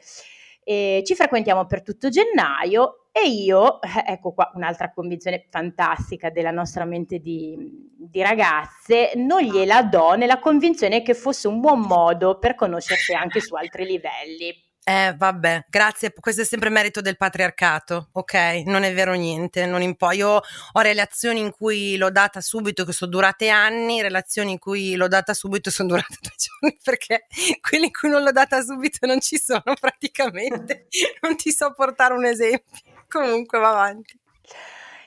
E 0.65 1.03
ci 1.05 1.15
frequentiamo 1.15 1.67
per 1.67 1.83
tutto 1.83 2.09
gennaio 2.09 3.02
e 3.15 3.29
io, 3.29 3.81
eh, 3.83 4.05
ecco 4.07 4.33
qua 4.33 4.51
un'altra 4.55 4.91
convinzione 4.91 5.47
fantastica 5.51 6.31
della 6.31 6.51
nostra 6.51 6.87
mente 6.87 7.19
di, 7.19 7.57
di, 7.95 8.23
ragazze, 8.23 9.13
non 9.17 9.43
gliela 9.43 9.83
do 9.83 10.15
nella 10.15 10.39
convinzione 10.39 11.03
che 11.03 11.13
fosse 11.13 11.47
un 11.47 11.61
buon 11.61 11.81
modo 11.81 12.39
per 12.39 12.55
conoscersi 12.55 13.13
anche 13.13 13.41
su 13.41 13.55
altri 13.55 13.85
livelli. 13.85 14.71
Eh, 14.85 15.15
vabbè, 15.17 15.67
grazie. 15.69 16.13
Questo 16.19 16.41
è 16.41 16.45
sempre 16.45 16.69
merito 16.69 17.01
del 17.01 17.17
patriarcato, 17.17 18.09
ok? 18.13 18.63
Non 18.65 18.83
è 18.83 18.93
vero 18.93 19.13
niente. 19.13 19.65
Non 19.65 19.81
impo- 19.81 20.11
Io 20.11 20.41
ho 20.73 20.81
relazioni 20.81 21.39
in 21.39 21.53
cui 21.53 21.97
l'ho 21.97 22.11
data 22.11 22.41
subito 22.41 22.85
che 22.85 22.93
sono 22.93 23.11
durate 23.11 23.49
anni, 23.49 24.03
relazioni 24.03 24.53
in 24.53 24.59
cui 24.59 24.97
l'ho 24.97 25.07
data 25.07 25.35
subito 25.35 25.71
sono 25.71 25.89
durate 25.89 26.17
due 26.21 26.33
giorni, 26.37 26.79
perché 26.83 27.27
quelle 27.61 27.85
in 27.87 27.93
cui 27.93 28.09
non 28.09 28.23
l'ho 28.25 28.33
data 28.33 28.61
subito 28.63 29.07
non 29.07 29.21
ci 29.21 29.39
sono 29.39 29.63
praticamente. 29.79 30.89
non 31.23 31.37
ti 31.37 31.53
so 31.53 31.73
portare 31.75 32.15
un 32.15 32.25
esempio. 32.25 32.92
Comunque, 33.13 33.59
va 33.59 33.71
avanti. 33.71 34.19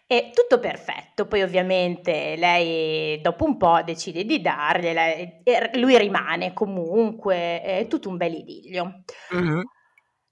E 0.07 0.29
tutto 0.31 0.59
perfetto, 0.59 1.25
poi 1.25 1.41
ovviamente 1.41 2.35
lei 2.37 3.19
dopo 3.21 3.45
un 3.45 3.57
po' 3.57 3.81
decide 3.83 4.23
di 4.23 4.39
dargliela 4.39 5.05
e 5.07 5.71
lui 5.79 5.97
rimane 5.97 6.53
comunque, 6.53 7.59
è 7.61 7.87
tutto 7.89 8.09
un 8.09 8.17
bel 8.17 8.33
idillio. 8.33 9.03
Mm-hmm. 9.33 9.61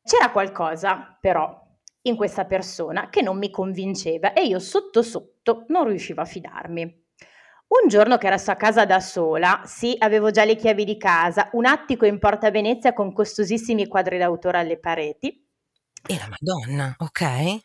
C'era 0.03 0.29
qualcosa 0.29 1.17
però 1.19 1.59
in 2.03 2.15
questa 2.15 2.45
persona 2.45 3.09
che 3.09 3.23
non 3.23 3.39
mi 3.39 3.49
convinceva 3.49 4.33
e 4.33 4.45
io 4.45 4.59
sotto 4.59 5.01
sotto 5.01 5.65
non 5.69 5.87
riuscivo 5.87 6.21
a 6.21 6.25
fidarmi. 6.25 6.83
Un 6.83 7.87
giorno 7.87 8.17
che 8.17 8.27
era 8.27 8.37
a 8.45 8.55
casa 8.55 8.85
da 8.85 8.99
sola, 8.99 9.63
sì, 9.65 9.95
avevo 9.97 10.29
già 10.29 10.43
le 10.43 10.55
chiavi 10.55 10.85
di 10.85 10.97
casa, 10.97 11.49
un 11.53 11.65
attico 11.65 12.05
in 12.05 12.19
Porta 12.19 12.51
Venezia 12.51 12.93
con 12.93 13.11
costosissimi 13.11 13.87
quadri 13.87 14.19
d'autore 14.19 14.59
alle 14.59 14.77
pareti. 14.77 15.42
E 16.05 16.17
la 16.17 16.27
Madonna, 16.29 16.95
ok. 16.97 17.61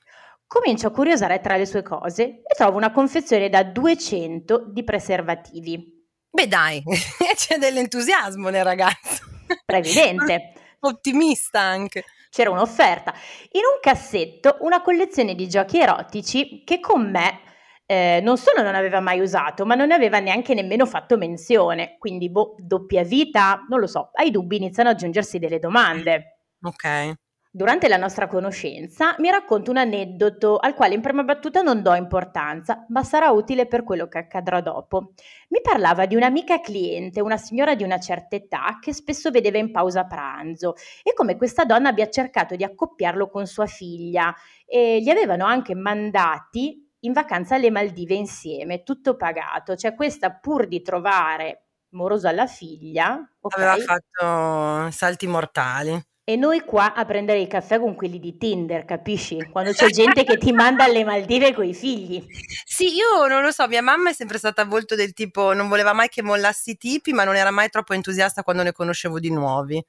Comincio 0.47 0.87
a 0.87 0.91
curiosare 0.91 1.41
tra 1.41 1.57
le 1.57 1.67
sue 1.67 1.83
cose 1.83 2.23
e 2.23 2.55
trovo 2.57 2.77
una 2.77 2.93
confezione 2.93 3.49
da 3.49 3.65
200 3.65 4.67
di 4.69 4.85
preservativi. 4.85 6.07
Beh 6.31 6.47
dai, 6.47 6.83
c'è 7.35 7.59
dell'entusiasmo 7.59 8.49
nel 8.49 8.65
ragazzo. 8.65 9.25
Previdente. 9.65 10.53
Ottimista 10.81 11.61
anche. 11.61 12.05
C'era 12.31 12.51
un'offerta. 12.51 13.13
In 13.53 13.63
un 13.75 13.81
cassetto 13.81 14.59
una 14.61 14.83
collezione 14.83 15.35
di 15.35 15.49
giochi 15.49 15.81
erotici 15.81 16.63
che 16.65 16.79
con 16.79 17.11
me 17.11 17.41
eh, 17.87 18.21
non 18.23 18.39
solo 18.39 18.63
non 18.63 18.77
aveva 18.77 19.01
mai 19.01 19.19
usato, 19.19 19.67
ma 19.67 19.75
non 19.75 19.89
ne 19.89 19.95
aveva 19.95 20.21
neanche 20.21 20.55
nemmeno 20.55 20.87
fatto 20.87 21.17
menzione. 21.17 21.97
Quindi, 21.99 22.31
boh, 22.31 22.55
doppia 22.59 23.03
vita, 23.03 23.65
non 23.69 23.81
lo 23.81 23.87
so, 23.87 24.11
ai 24.13 24.31
dubbi 24.31 24.57
iniziano 24.57 24.91
ad 24.91 24.97
aggiungersi 24.97 25.39
delle 25.39 25.59
domande. 25.59 26.43
Ok. 26.63 27.15
Durante 27.59 27.89
la 27.89 27.97
nostra 27.97 28.29
conoscenza 28.29 29.17
mi 29.19 29.29
racconta 29.33 29.73
un 29.73 29.79
aneddoto 29.79 30.59
al 30.59 30.75
quale 30.75 30.95
in 30.95 31.01
prima 31.01 31.25
battuta 31.25 31.61
non 31.61 31.83
do 31.83 31.93
importanza, 31.93 32.87
ma 32.91 33.03
sarà 33.03 33.31
utile 33.31 33.67
per 33.67 33.83
quello 33.83 34.07
che 34.07 34.19
accadrà 34.19 34.61
dopo. 34.61 35.15
Mi 35.49 35.61
parlava 35.61 36.07
di 36.07 36.15
un'amica 36.15 36.61
cliente, 36.61 37.21
una 37.21 37.37
signora 37.37 37.75
di 37.75 37.83
una 37.83 37.99
certa 37.99 38.37
età, 38.37 38.79
che 38.81 38.93
spesso 38.93 39.33
vedeva 39.33 39.59
in 39.59 39.73
pausa 39.73 40.05
pranzo 40.05 40.75
e 41.03 41.13
come 41.15 41.37
questa 41.37 41.65
donna 41.65 41.89
abbia 41.89 42.09
cercato 42.09 42.55
di 42.55 42.63
accoppiarlo 42.63 43.29
con 43.29 43.45
sua 43.49 43.67
figlia 43.67 44.33
e 44.65 45.01
gli 45.01 45.11
avevano 45.11 45.45
anche 45.45 45.75
mandati 45.75 46.89
in 47.01 47.13
vacanza 47.13 47.57
alle 47.57 47.73
Maldive 47.73 48.15
insieme, 48.15 48.85
tutto 48.85 49.17
pagato. 49.17 49.75
Cioè 49.75 49.97
questa 49.97 50.31
pur 50.31 50.69
di 50.69 50.81
trovare 50.81 51.71
moroso 51.89 52.29
alla 52.29 52.47
figlia, 52.47 53.21
okay, 53.41 53.65
aveva 53.65 53.85
fatto 53.85 54.91
salti 54.93 55.27
mortali. 55.27 56.01
E 56.29 56.37
noi 56.37 56.61
qua 56.61 56.93
a 56.93 57.07
prendere 57.07 57.41
il 57.41 57.47
caffè 57.47 57.79
con 57.79 57.95
quelli 57.95 58.19
di 58.19 58.37
Tinder, 58.37 58.85
capisci? 58.85 59.49
Quando 59.51 59.73
c'è 59.73 59.87
gente 59.87 60.25
che 60.25 60.37
ti 60.37 60.53
manda 60.53 60.85
alle 60.85 61.03
Maldive 61.03 61.55
con 61.55 61.65
i 61.65 61.73
figli. 61.73 62.23
Sì, 62.67 62.95
io 62.95 63.27
non 63.27 63.41
lo 63.41 63.51
so, 63.51 63.67
mia 63.67 63.81
mamma 63.81 64.11
è 64.11 64.13
sempre 64.13 64.37
stata 64.37 64.67
molto 64.67 64.95
del 64.95 65.15
tipo, 65.15 65.55
non 65.55 65.69
voleva 65.69 65.95
mai 65.95 66.11
che 66.11 66.21
mollassi 66.23 66.73
i 66.73 66.77
tipi, 66.77 67.15
ma 67.15 67.25
non 67.25 67.35
era 67.35 67.51
mai 67.51 67.71
troppo 67.71 67.95
entusiasta 67.95 68.43
quando 68.43 68.63
ne 68.63 68.73
conoscevo 68.73 69.19
di 69.19 69.31
nuovi. 69.31 69.83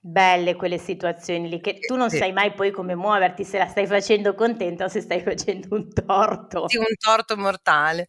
Belle 0.00 0.56
quelle 0.56 0.78
situazioni 0.78 1.48
lì, 1.48 1.60
che 1.60 1.78
tu 1.78 1.94
non 1.94 2.10
sì. 2.10 2.16
sai 2.16 2.32
mai 2.32 2.52
poi 2.54 2.72
come 2.72 2.96
muoverti, 2.96 3.44
se 3.44 3.58
la 3.58 3.68
stai 3.68 3.86
facendo 3.86 4.34
contenta 4.34 4.86
o 4.86 4.88
se 4.88 5.00
stai 5.00 5.22
facendo 5.22 5.76
un 5.76 5.92
torto. 5.92 6.68
Sì, 6.70 6.76
un 6.76 6.86
torto 6.98 7.36
mortale. 7.36 8.08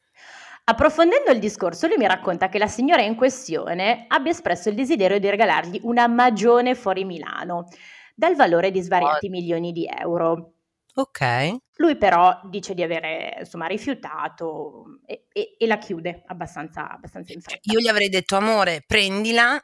Approfondendo 0.68 1.30
il 1.30 1.38
discorso, 1.38 1.86
lui 1.86 1.98
mi 1.98 2.08
racconta 2.08 2.50
che 2.50 2.58
la 2.58 2.66
signora 2.66 3.04
in 3.04 3.16
questione 3.16 4.06
abbia 4.08 4.32
espresso 4.32 4.70
il 4.70 4.76
desiderio 4.76 5.20
di 5.20 5.30
regalargli 5.30 5.80
una 5.84 6.08
magione 6.08 6.74
fuori 6.74 7.06
Milano, 7.06 7.68
dal 8.16 8.36
valore 8.36 8.72
di 8.72 8.82
svariati 8.82 9.30
milioni 9.30 9.72
di 9.72 9.86
euro. 9.86 10.54
Ok. 10.96 11.58
Lui 11.76 11.98
però 11.98 12.40
dice 12.46 12.74
di 12.74 12.82
avere 12.82 13.36
insomma 13.40 13.68
rifiutato 13.68 15.02
e, 15.06 15.28
e, 15.32 15.56
e 15.60 15.68
la 15.68 15.78
chiude 15.78 16.24
abbastanza, 16.26 16.90
abbastanza 16.90 17.34
in 17.34 17.42
fretta. 17.42 17.72
Io 17.72 17.80
gli 17.80 17.88
avrei 17.88 18.10
detto 18.10 18.36
amore, 18.36 18.84
prendila, 18.88 19.62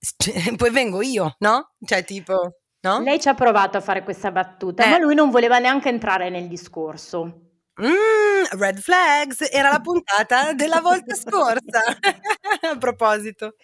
poi 0.56 0.70
vengo 0.70 1.02
io, 1.02 1.34
no? 1.40 1.74
Cioè 1.84 2.02
tipo... 2.02 2.60
no? 2.80 3.00
Lei 3.00 3.20
ci 3.20 3.28
ha 3.28 3.34
provato 3.34 3.76
a 3.76 3.82
fare 3.82 4.02
questa 4.02 4.30
battuta, 4.30 4.84
eh. 4.84 4.88
ma 4.88 4.98
lui 4.98 5.14
non 5.14 5.28
voleva 5.28 5.58
neanche 5.58 5.90
entrare 5.90 6.30
nel 6.30 6.48
discorso. 6.48 7.43
Mm, 7.80 8.44
red 8.58 8.78
flags, 8.78 9.48
era 9.50 9.70
la 9.70 9.80
puntata 9.80 10.52
della 10.52 10.80
volta 10.80 11.14
scorsa. 11.14 11.82
a 12.70 12.76
proposito. 12.78 13.54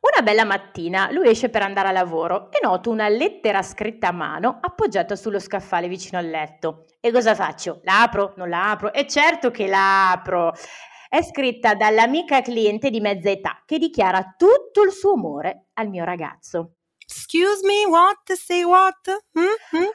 Una 0.00 0.22
bella 0.22 0.44
mattina 0.44 1.10
lui 1.12 1.28
esce 1.28 1.48
per 1.48 1.62
andare 1.62 1.88
a 1.88 1.92
lavoro 1.92 2.50
e 2.50 2.58
noto 2.60 2.90
una 2.90 3.08
lettera 3.08 3.62
scritta 3.62 4.08
a 4.08 4.12
mano 4.12 4.58
appoggiata 4.60 5.14
sullo 5.14 5.38
scaffale 5.38 5.86
vicino 5.88 6.18
al 6.18 6.26
letto. 6.28 6.86
E 7.00 7.12
cosa 7.12 7.34
faccio? 7.34 7.80
La 7.84 8.02
apro? 8.02 8.34
Non 8.36 8.48
la 8.48 8.70
apro? 8.70 8.92
E 8.92 9.06
certo 9.06 9.50
che 9.50 9.68
la 9.68 10.10
apro! 10.10 10.52
È 11.08 11.22
scritta 11.22 11.74
dall'amica 11.74 12.40
cliente 12.42 12.90
di 12.90 13.00
mezza 13.00 13.30
età 13.30 13.62
che 13.64 13.78
dichiara 13.78 14.34
tutto 14.36 14.82
il 14.82 14.92
suo 14.92 15.12
amore 15.12 15.66
al 15.74 15.88
mio 15.88 16.04
ragazzo. 16.04 16.76
Excuse 16.98 17.64
me, 17.66 17.84
what? 17.86 18.32
Say 18.32 18.64
what? 18.64 19.08
Mm-hmm. 19.38 19.88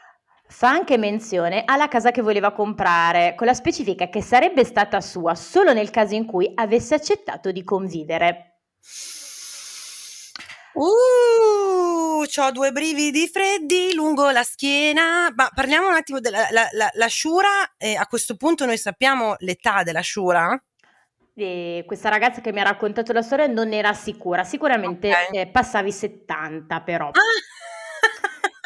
Fa 0.49 0.69
anche 0.69 0.97
menzione 0.97 1.63
alla 1.65 1.87
casa 1.87 2.11
che 2.11 2.21
voleva 2.21 2.51
comprare, 2.51 3.35
con 3.35 3.47
la 3.47 3.53
specifica 3.53 4.07
che 4.07 4.21
sarebbe 4.21 4.63
stata 4.63 5.01
sua 5.01 5.35
solo 5.35 5.73
nel 5.73 5.89
caso 5.89 6.15
in 6.15 6.25
cui 6.25 6.49
avesse 6.55 6.95
accettato 6.95 7.51
di 7.51 7.63
convivere. 7.63 8.59
Uh, 10.73 12.23
ho 12.23 12.51
due 12.51 12.71
brividi 12.71 13.27
freddi 13.27 13.93
lungo 13.93 14.29
la 14.29 14.43
schiena. 14.43 15.31
Ma 15.35 15.49
parliamo 15.53 15.87
un 15.87 15.95
attimo 15.95 16.19
della 16.19 16.47
la, 16.51 16.67
la, 16.71 16.89
la 16.93 17.09
Shura. 17.09 17.73
Eh, 17.77 17.95
a 17.95 18.05
questo 18.05 18.37
punto 18.37 18.65
noi 18.65 18.77
sappiamo 18.77 19.35
l'età 19.39 19.83
della 19.83 20.03
Shura? 20.03 20.59
E 21.35 21.83
questa 21.85 22.09
ragazza 22.09 22.41
che 22.41 22.51
mi 22.51 22.59
ha 22.59 22.63
raccontato 22.63 23.11
la 23.11 23.21
storia 23.21 23.47
non 23.47 23.71
era 23.71 23.93
sicura, 23.93 24.43
sicuramente 24.43 25.09
okay. 25.11 25.41
eh, 25.41 25.47
passavi 25.47 25.91
70 25.91 26.81
però. 26.81 27.07
Ah. 27.09 27.11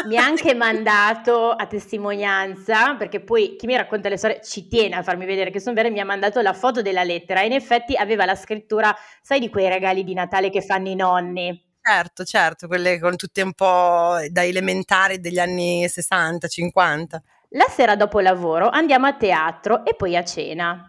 Mi 0.08 0.18
ha 0.18 0.24
anche 0.24 0.54
mandato 0.54 1.52
a 1.52 1.66
testimonianza, 1.66 2.96
perché 2.96 3.22
poi 3.22 3.56
chi 3.56 3.66
mi 3.66 3.76
racconta 3.76 4.10
le 4.10 4.18
storie 4.18 4.42
ci 4.44 4.68
tiene 4.68 4.96
a 4.96 5.04
farmi 5.04 5.26
vedere 5.26 5.52
che 5.52 5.60
sono 5.60 5.76
vere, 5.76 5.90
mi 5.90 6.00
ha 6.00 6.06
mandato 6.06 6.42
la 6.42 6.54
foto 6.54 6.82
della 6.82 7.04
lettera 7.04 7.42
e 7.42 7.48
in 7.48 7.54
effetti 7.54 7.96
aveva 7.96 8.26
la 8.26 8.36
scrittura, 8.36 8.96
sai 9.22 9.40
di 9.40 9.50
quei 9.50 9.70
regali 9.70 10.04
di 10.04 10.14
Natale 10.14 10.50
che 10.50 10.62
fanno 10.62 10.90
i 10.90 10.96
nonni? 10.96 11.70
Certo, 11.82 12.24
certo, 12.24 12.68
quelle 12.68 13.00
con 13.00 13.16
tutte 13.16 13.42
un 13.42 13.54
po' 13.54 14.18
da 14.30 14.44
elementari 14.44 15.20
degli 15.20 15.40
anni 15.40 15.88
60, 15.88 16.48
50. 16.48 17.24
La 17.50 17.66
sera 17.68 17.96
dopo 17.96 18.20
lavoro 18.20 18.70
andiamo 18.70 19.08
a 19.08 19.14
teatro 19.14 19.84
e 19.84 19.96
poi 19.96 20.16
a 20.16 20.24
cena. 20.24 20.86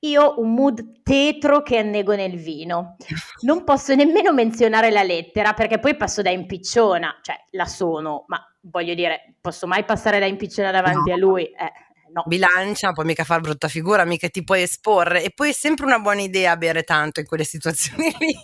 Io 0.00 0.22
ho 0.22 0.40
un 0.40 0.54
mood 0.54 1.02
tetro 1.02 1.62
che 1.62 1.78
annego 1.78 2.14
nel 2.14 2.36
vino. 2.36 2.96
Non 3.40 3.64
posso 3.64 3.94
nemmeno 3.94 4.32
menzionare 4.32 4.90
la 4.90 5.02
lettera 5.02 5.52
perché 5.52 5.78
poi 5.80 5.96
passo 5.96 6.22
da 6.22 6.30
impicciona, 6.30 7.18
cioè 7.22 7.36
la 7.50 7.64
sono, 7.64 8.24
ma 8.28 8.40
voglio 8.70 8.94
dire, 8.94 9.34
posso 9.40 9.66
mai 9.66 9.84
passare 9.84 10.18
da 10.18 10.26
impicciona 10.26 10.70
davanti 10.70 11.10
no. 11.10 11.14
a 11.14 11.18
lui? 11.18 11.44
Eh, 11.44 11.72
no. 12.12 12.22
Bilancia, 12.26 12.92
puoi 12.92 13.06
mica 13.06 13.24
far 13.24 13.40
brutta 13.40 13.68
figura, 13.68 14.04
mica 14.04 14.28
ti 14.28 14.44
puoi 14.44 14.62
esporre. 14.62 15.22
E 15.22 15.30
poi 15.34 15.50
è 15.50 15.52
sempre 15.52 15.86
una 15.86 15.98
buona 15.98 16.22
idea 16.22 16.56
bere 16.56 16.82
tanto 16.82 17.20
in 17.20 17.26
quelle 17.26 17.44
situazioni 17.44 18.14
lì, 18.18 18.34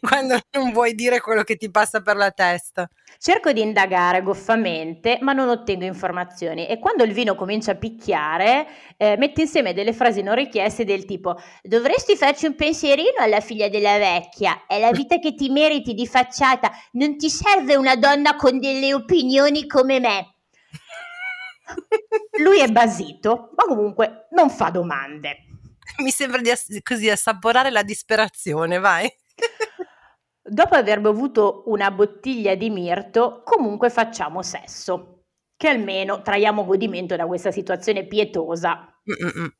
quando 0.00 0.38
non 0.52 0.72
vuoi 0.72 0.94
dire 0.94 1.20
quello 1.20 1.42
che 1.42 1.56
ti 1.56 1.70
passa 1.70 2.00
per 2.00 2.16
la 2.16 2.30
testa. 2.30 2.88
Cerco 3.18 3.52
di 3.52 3.62
indagare 3.62 4.22
goffamente, 4.22 5.18
ma 5.22 5.32
non 5.32 5.48
ottengo 5.48 5.84
informazioni 5.84 6.66
e 6.66 6.78
quando 6.78 7.02
il 7.04 7.12
vino 7.12 7.34
comincia 7.34 7.72
a 7.72 7.76
picchiare, 7.76 8.66
eh, 8.96 9.16
metto 9.16 9.40
insieme 9.40 9.72
delle 9.72 9.92
frasi 9.92 10.22
non 10.22 10.34
richieste 10.34 10.84
del 10.84 11.04
tipo 11.06 11.36
dovresti 11.62 12.16
farci 12.16 12.46
un 12.46 12.54
pensierino 12.54 13.18
alla 13.18 13.40
figlia 13.40 13.68
della 13.68 13.96
vecchia, 13.98 14.66
è 14.66 14.78
la 14.78 14.90
vita 14.90 15.18
che 15.18 15.34
ti 15.34 15.48
meriti 15.48 15.94
di 15.94 16.06
facciata, 16.06 16.70
non 16.92 17.16
ti 17.16 17.30
serve 17.30 17.76
una 17.76 17.96
donna 17.96 18.36
con 18.36 18.58
delle 18.58 18.92
opinioni 18.92 19.66
come 19.66 20.00
me. 20.00 20.35
Lui 22.42 22.60
è 22.60 22.68
basito, 22.68 23.50
ma 23.56 23.64
comunque 23.64 24.28
non 24.30 24.50
fa 24.50 24.70
domande. 24.70 25.44
Mi 25.98 26.10
sembra 26.10 26.40
di 26.40 26.50
ass- 26.50 26.82
così 26.82 27.08
assaporare 27.08 27.70
la 27.70 27.82
disperazione, 27.82 28.78
vai. 28.78 29.08
Dopo 30.42 30.74
aver 30.74 31.00
bevuto 31.00 31.64
una 31.66 31.90
bottiglia 31.90 32.54
di 32.54 32.70
mirto, 32.70 33.42
comunque 33.44 33.90
facciamo 33.90 34.42
sesso, 34.42 35.24
che 35.56 35.68
almeno 35.68 36.22
traiamo 36.22 36.64
godimento 36.64 37.16
da 37.16 37.26
questa 37.26 37.50
situazione 37.50 38.06
pietosa. 38.06 38.94
Mm-mm. 39.08 39.50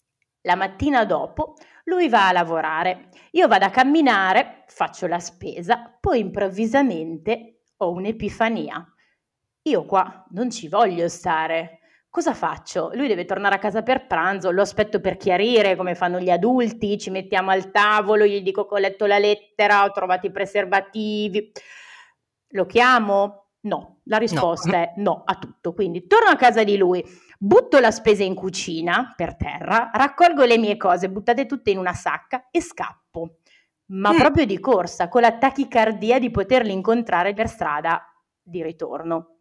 La 0.42 0.54
mattina 0.54 1.04
dopo 1.04 1.54
lui 1.84 2.08
va 2.08 2.28
a 2.28 2.32
lavorare, 2.32 3.08
io 3.32 3.48
vado 3.48 3.64
a 3.64 3.70
camminare, 3.70 4.64
faccio 4.68 5.06
la 5.06 5.18
spesa, 5.18 5.96
poi 6.00 6.20
improvvisamente 6.20 7.62
ho 7.78 7.90
un'epifania. 7.90 8.84
Io 9.62 9.84
qua 9.84 10.24
non 10.30 10.50
ci 10.50 10.68
voglio 10.68 11.08
stare. 11.08 11.80
Cosa 12.16 12.32
faccio? 12.32 12.92
Lui 12.94 13.08
deve 13.08 13.26
tornare 13.26 13.56
a 13.56 13.58
casa 13.58 13.82
per 13.82 14.06
pranzo, 14.06 14.50
lo 14.50 14.62
aspetto 14.62 15.00
per 15.00 15.18
chiarire 15.18 15.76
come 15.76 15.94
fanno 15.94 16.18
gli 16.18 16.30
adulti, 16.30 16.96
ci 16.96 17.10
mettiamo 17.10 17.50
al 17.50 17.70
tavolo, 17.70 18.24
gli 18.24 18.40
dico 18.40 18.64
che 18.64 18.74
ho 18.74 18.78
letto 18.78 19.04
la 19.04 19.18
lettera, 19.18 19.84
ho 19.84 19.90
trovato 19.90 20.24
i 20.24 20.30
preservativi. 20.30 21.52
Lo 22.52 22.64
chiamo? 22.64 23.48
No, 23.64 23.98
la 24.04 24.16
risposta 24.16 24.70
no. 24.70 24.76
è 24.76 24.92
no 24.96 25.22
a 25.26 25.34
tutto. 25.34 25.74
Quindi 25.74 26.06
torno 26.06 26.30
a 26.30 26.36
casa 26.36 26.64
di 26.64 26.78
lui, 26.78 27.04
butto 27.38 27.78
la 27.80 27.90
spesa 27.90 28.24
in 28.24 28.34
cucina 28.34 29.12
per 29.14 29.36
terra, 29.36 29.90
raccolgo 29.92 30.46
le 30.46 30.56
mie 30.56 30.78
cose, 30.78 31.10
buttate 31.10 31.44
tutte 31.44 31.70
in 31.70 31.76
una 31.76 31.92
sacca 31.92 32.48
e 32.50 32.62
scappo. 32.62 33.40
Ma 33.88 34.14
mm. 34.14 34.16
proprio 34.16 34.46
di 34.46 34.58
corsa, 34.58 35.10
con 35.10 35.20
la 35.20 35.36
tachicardia 35.36 36.18
di 36.18 36.30
poterli 36.30 36.72
incontrare 36.72 37.34
per 37.34 37.48
strada 37.48 38.10
di 38.40 38.62
ritorno. 38.62 39.35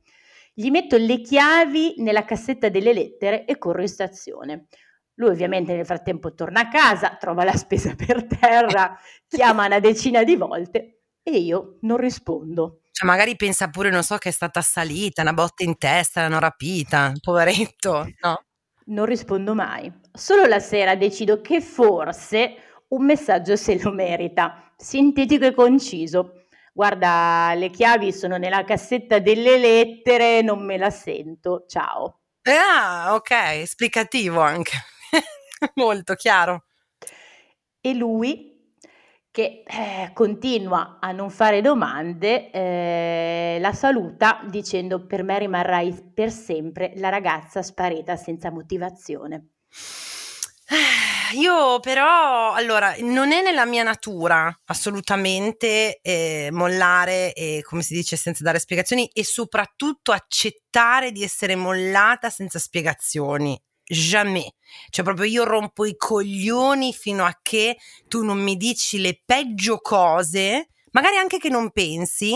Gli 0.58 0.70
metto 0.70 0.96
le 0.96 1.20
chiavi 1.20 1.96
nella 1.98 2.24
cassetta 2.24 2.70
delle 2.70 2.94
lettere 2.94 3.44
e 3.44 3.58
corro 3.58 3.82
in 3.82 3.89
stazione. 3.89 4.68
Lui 5.15 5.28
ovviamente 5.30 5.76
nel 5.76 5.86
frattempo 5.86 6.34
torna 6.34 6.62
a 6.62 6.68
casa, 6.70 7.18
trova 7.20 7.44
la 7.44 7.58
spesa 7.58 7.94
per 7.96 8.26
terra, 8.26 8.98
chiama 9.28 9.65
una 9.65 9.82
decina 9.82 10.24
di 10.24 10.38
volte 10.38 11.02
e 11.22 11.39
io 11.39 11.78
non 11.82 11.98
rispondo. 11.98 12.80
Cioè 12.89 13.06
magari 13.06 13.36
pensa 13.36 13.68
pure, 13.68 13.89
non 13.89 14.04
so, 14.04 14.15
che 14.15 14.30
è 14.30 14.32
stata 14.32 14.60
assalita, 14.60 15.24
una 15.24 15.34
botta 15.34 15.65
in 15.65 15.78
testa, 15.78 16.22
l'hanno 16.22 16.39
rapita, 16.39 17.12
poveretto, 17.20 18.08
no? 18.22 18.46
Non 18.86 19.06
rispondo 19.06 19.54
mai. 19.56 19.91
Solo 20.13 20.46
la 20.46 20.60
sera 20.60 20.96
decido 20.96 21.41
che 21.41 21.60
forse 21.60 22.84
un 22.89 23.04
messaggio 23.04 23.58
se 23.58 23.78
lo 23.82 23.91
merita, 23.91 24.74
sintetico 24.78 25.44
e 25.44 25.54
conciso 25.54 26.44
guarda, 26.75 27.53
le 27.55 27.69
chiavi 27.69 28.11
sono 28.11 28.35
nella 28.35 28.65
cassetta 28.65 29.19
delle 29.19 29.57
lettere, 29.57 30.41
non 30.41 30.65
me 30.65 30.77
la 30.77 30.89
sento, 30.89 31.63
ciao. 31.69 32.19
Ah, 32.43 33.15
ok, 33.15 33.31
esplicativo 33.61 34.41
anche, 34.41 34.73
molto 35.75 36.15
chiaro. 36.15 36.65
E 37.79 37.93
lui 37.93 38.73
che 39.31 39.63
eh, 39.65 40.11
continua 40.13 40.97
a 40.99 41.11
non 41.11 41.29
fare 41.29 41.61
domande, 41.61 42.51
eh, 42.51 43.57
la 43.59 43.73
saluta 43.73 44.41
dicendo 44.49 45.05
per 45.05 45.23
me 45.23 45.39
rimarrai 45.39 46.11
per 46.13 46.29
sempre 46.29 46.91
la 46.95 47.09
ragazza 47.09 47.61
sparita 47.61 48.17
senza 48.17 48.49
motivazione. 48.51 49.49
Io 51.36 51.80
però, 51.82 52.54
allora, 52.54 52.95
non 53.00 53.34
è 53.34 53.41
nella 53.41 53.65
mia 53.65 53.84
natura 53.84 54.54
assolutamente 54.65 56.00
eh, 56.02 56.50
mollare 56.52 57.34
e, 57.34 57.62
come 57.63 57.82
si 57.82 57.93
dice, 57.93 58.15
senza 58.15 58.43
dare 58.43 58.60
spiegazioni 58.60 59.10
e 59.12 59.26
soprattutto 59.26 60.13
accettare 60.13 61.12
di 61.12 61.24
essere 61.24 61.56
mollata 61.56 62.30
senza 62.30 62.58
spiegazioni. 62.58 63.60
Jamais. 63.84 64.50
Cioè, 64.89 65.04
proprio 65.04 65.26
io 65.26 65.43
rompo 65.43 65.86
i 65.86 65.95
coglioni 65.98 66.93
fino 66.93 67.26
a 67.26 67.38
che 67.41 67.78
tu 68.08 68.24
non 68.24 68.41
mi 68.41 68.56
dici 68.56 69.00
le 69.00 69.21
peggio 69.26 69.80
cose, 69.80 70.69
magari 70.91 71.17
anche 71.17 71.38
che 71.38 71.50
non 71.50 71.71
pensi, 71.71 72.34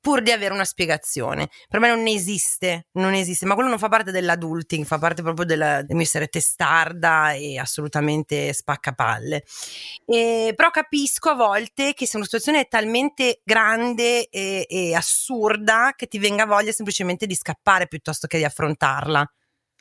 pur 0.00 0.22
di 0.22 0.30
avere 0.30 0.54
una 0.54 0.64
spiegazione. 0.64 1.48
Per 1.68 1.80
me 1.80 1.88
non 1.88 2.06
esiste, 2.06 2.86
non 2.92 3.14
esiste, 3.14 3.46
ma 3.46 3.54
quello 3.54 3.68
non 3.68 3.78
fa 3.78 3.88
parte 3.88 4.10
dell'adulting, 4.10 4.84
fa 4.84 4.98
parte 4.98 5.22
proprio 5.22 5.44
della, 5.44 5.82
del 5.82 5.96
mio 5.96 6.04
essere 6.04 6.28
testarda 6.28 7.32
e 7.32 7.58
assolutamente 7.58 8.52
spaccapalle. 8.52 9.44
E, 10.04 10.52
però 10.56 10.70
capisco 10.70 11.30
a 11.30 11.34
volte 11.34 11.94
che 11.94 12.06
se 12.06 12.16
una 12.16 12.24
situazione 12.24 12.60
è 12.60 12.68
talmente 12.68 13.40
grande 13.44 14.28
e, 14.28 14.66
e 14.68 14.94
assurda 14.94 15.92
che 15.96 16.06
ti 16.06 16.18
venga 16.18 16.46
voglia 16.46 16.72
semplicemente 16.72 17.26
di 17.26 17.34
scappare 17.34 17.88
piuttosto 17.88 18.26
che 18.26 18.38
di 18.38 18.44
affrontarla. 18.44 19.30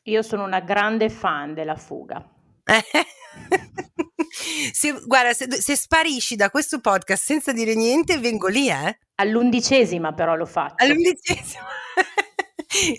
Io 0.04 0.22
sono 0.22 0.44
una 0.46 0.62
grande 0.62 1.10
fan 1.10 1.54
della 1.54 1.76
fuga. 1.76 2.26
se, 4.72 5.00
guarda, 5.06 5.34
se, 5.34 5.50
se, 5.52 5.76
sparisci 5.76 6.36
da 6.36 6.50
questo 6.50 6.80
podcast 6.80 7.24
senza 7.24 7.52
dire 7.52 7.76
niente, 7.76 8.18
vengo 8.20 8.48
lì, 8.48 8.70
eh? 8.70 8.98
All'undicesima 9.16 10.14
però 10.14 10.36
lo 10.36 10.46
faccio. 10.46 10.76
All'undicesima. 10.78 11.66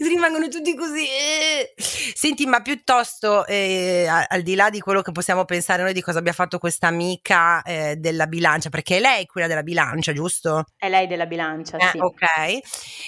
rimangono 0.01 0.49
tutti 0.49 0.75
così. 0.75 1.07
Eh. 1.07 1.75
Senti, 1.77 2.47
ma 2.47 2.61
piuttosto, 2.61 3.47
eh, 3.47 4.07
al 4.07 4.43
di 4.43 4.55
là 4.55 4.71
di 4.71 4.81
quello 4.81 5.03
che 5.03 5.13
possiamo 5.13 5.45
pensare 5.45 5.83
noi 5.83 5.93
di 5.93 6.03
cosa 6.03 6.19
abbia 6.19 6.33
fatto 6.33 6.59
questa 6.59 6.87
amica 6.87 7.63
eh, 7.63 7.97
della 7.97 8.27
bilancia, 8.27 8.71
perché 8.71 8.97
è 8.97 9.01
lei 9.01 9.27
quella 9.27 9.47
della 9.47 9.63
bilancia, 9.63 10.13
giusto? 10.13 10.65
È 10.77 10.89
lei 10.89 11.07
della 11.07 11.27
bilancia, 11.27 11.77
eh, 11.77 11.89
sì. 11.93 11.99
Ok. 11.99 12.23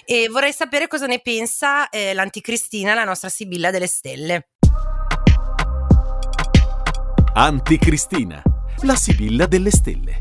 E 0.04 0.28
vorrei 0.28 0.52
sapere 0.52 0.86
cosa 0.86 1.06
ne 1.06 1.20
pensa 1.20 1.88
eh, 1.88 2.14
l'anticristina, 2.14 2.94
la 2.94 3.04
nostra 3.04 3.28
Sibilla 3.28 3.70
delle 3.70 3.86
Stelle. 3.86 4.48
Anticristina, 7.32 8.42
la 8.82 8.96
Sibilla 8.96 9.46
delle 9.46 9.70
Stelle. 9.70 10.18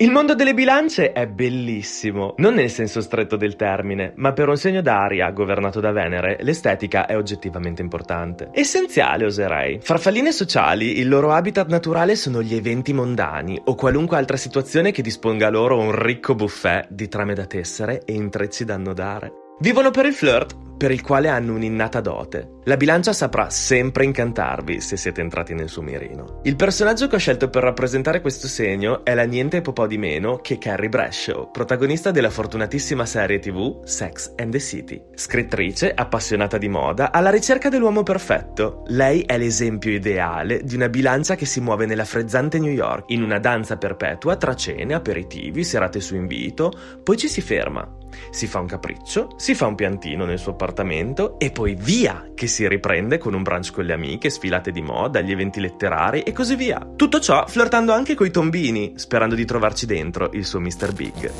Il 0.00 0.12
mondo 0.12 0.36
delle 0.36 0.54
bilance 0.54 1.10
è 1.10 1.26
bellissimo, 1.26 2.34
non 2.36 2.54
nel 2.54 2.70
senso 2.70 3.00
stretto 3.00 3.34
del 3.34 3.56
termine, 3.56 4.12
ma 4.14 4.32
per 4.32 4.48
un 4.48 4.56
segno 4.56 4.80
d'aria 4.80 5.28
governato 5.32 5.80
da 5.80 5.90
Venere, 5.90 6.38
l'estetica 6.42 7.06
è 7.06 7.16
oggettivamente 7.16 7.82
importante. 7.82 8.50
Essenziale, 8.52 9.24
oserei. 9.24 9.80
Farfalline 9.82 10.30
sociali, 10.30 11.00
il 11.00 11.08
loro 11.08 11.32
habitat 11.32 11.68
naturale 11.68 12.14
sono 12.14 12.42
gli 12.42 12.54
eventi 12.54 12.92
mondani 12.92 13.60
o 13.64 13.74
qualunque 13.74 14.16
altra 14.16 14.36
situazione 14.36 14.92
che 14.92 15.02
disponga 15.02 15.50
loro 15.50 15.76
un 15.80 15.90
ricco 15.90 16.36
buffet 16.36 16.86
di 16.90 17.08
trame 17.08 17.34
da 17.34 17.46
tessere 17.46 18.04
e 18.04 18.12
intrecci 18.12 18.64
da 18.64 18.74
annodare. 18.74 19.47
Vivono 19.60 19.90
per 19.90 20.06
il 20.06 20.14
flirt, 20.14 20.56
per 20.76 20.92
il 20.92 21.02
quale 21.02 21.26
hanno 21.26 21.54
un'innata 21.54 22.00
dote. 22.00 22.58
La 22.62 22.76
bilancia 22.76 23.12
saprà 23.12 23.50
sempre 23.50 24.04
incantarvi 24.04 24.80
se 24.80 24.96
siete 24.96 25.20
entrati 25.20 25.52
nel 25.52 25.68
suo 25.68 25.82
mirino. 25.82 26.40
Il 26.44 26.54
personaggio 26.54 27.08
che 27.08 27.16
ho 27.16 27.18
scelto 27.18 27.50
per 27.50 27.64
rappresentare 27.64 28.20
questo 28.20 28.46
segno 28.46 29.04
è 29.04 29.14
la 29.14 29.24
niente 29.24 29.60
po' 29.60 29.88
di 29.88 29.98
meno 29.98 30.36
che 30.36 30.58
Carrie 30.58 30.88
Bradshaw, 30.88 31.50
protagonista 31.50 32.12
della 32.12 32.30
fortunatissima 32.30 33.04
serie 33.04 33.40
tv 33.40 33.82
Sex 33.82 34.32
and 34.36 34.52
the 34.52 34.60
City. 34.60 35.02
Scrittrice, 35.12 35.92
appassionata 35.92 36.56
di 36.56 36.68
moda, 36.68 37.10
alla 37.10 37.30
ricerca 37.30 37.68
dell'uomo 37.68 38.04
perfetto. 38.04 38.84
Lei 38.86 39.22
è 39.22 39.36
l'esempio 39.38 39.90
ideale 39.90 40.62
di 40.62 40.76
una 40.76 40.88
bilancia 40.88 41.34
che 41.34 41.46
si 41.46 41.60
muove 41.60 41.84
nella 41.84 42.04
frezzante 42.04 42.60
New 42.60 42.70
York, 42.70 43.06
in 43.08 43.24
una 43.24 43.40
danza 43.40 43.76
perpetua 43.76 44.36
tra 44.36 44.54
cene, 44.54 44.94
aperitivi, 44.94 45.64
serate 45.64 45.98
su 45.98 46.14
invito, 46.14 46.70
poi 47.02 47.16
ci 47.16 47.26
si 47.26 47.40
ferma. 47.40 47.97
Si 48.30 48.46
fa 48.46 48.60
un 48.60 48.66
capriccio, 48.66 49.34
si 49.36 49.54
fa 49.54 49.66
un 49.66 49.74
piantino 49.74 50.24
nel 50.24 50.38
suo 50.38 50.52
appartamento 50.52 51.38
e 51.38 51.50
poi 51.50 51.74
via 51.74 52.30
che 52.34 52.46
si 52.46 52.66
riprende 52.68 53.18
con 53.18 53.34
un 53.34 53.42
brunch 53.42 53.72
con 53.72 53.84
le 53.84 53.92
amiche, 53.92 54.30
sfilate 54.30 54.70
di 54.70 54.82
moda, 54.82 55.20
gli 55.20 55.32
eventi 55.32 55.60
letterari 55.60 56.22
e 56.22 56.32
così 56.32 56.56
via. 56.56 56.86
Tutto 56.96 57.20
ciò 57.20 57.46
flirtando 57.46 57.92
anche 57.92 58.14
coi 58.14 58.30
tombini, 58.30 58.94
sperando 58.96 59.34
di 59.34 59.44
trovarci 59.44 59.86
dentro 59.86 60.30
il 60.32 60.44
suo 60.44 60.60
Mr. 60.60 60.92
Big. 60.92 61.30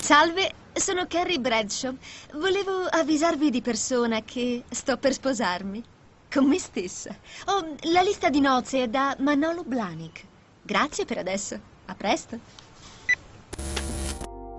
Salve, 0.00 0.52
sono 0.72 1.06
Carrie 1.06 1.38
Bradshaw. 1.38 1.94
Volevo 2.34 2.84
avvisarvi 2.88 3.50
di 3.50 3.60
persona 3.60 4.22
che 4.22 4.62
sto 4.68 4.96
per 4.96 5.12
sposarmi. 5.12 5.82
Con 6.30 6.46
me 6.46 6.58
stessa. 6.58 7.14
Ho 7.46 7.74
la 7.90 8.02
lista 8.02 8.28
di 8.28 8.40
nozze 8.40 8.84
è 8.84 8.88
da 8.88 9.16
Manolo 9.20 9.64
Blahnik. 9.64 10.24
Grazie 10.62 11.04
per 11.04 11.18
adesso. 11.18 11.58
A 11.86 11.94
presto. 11.94 12.38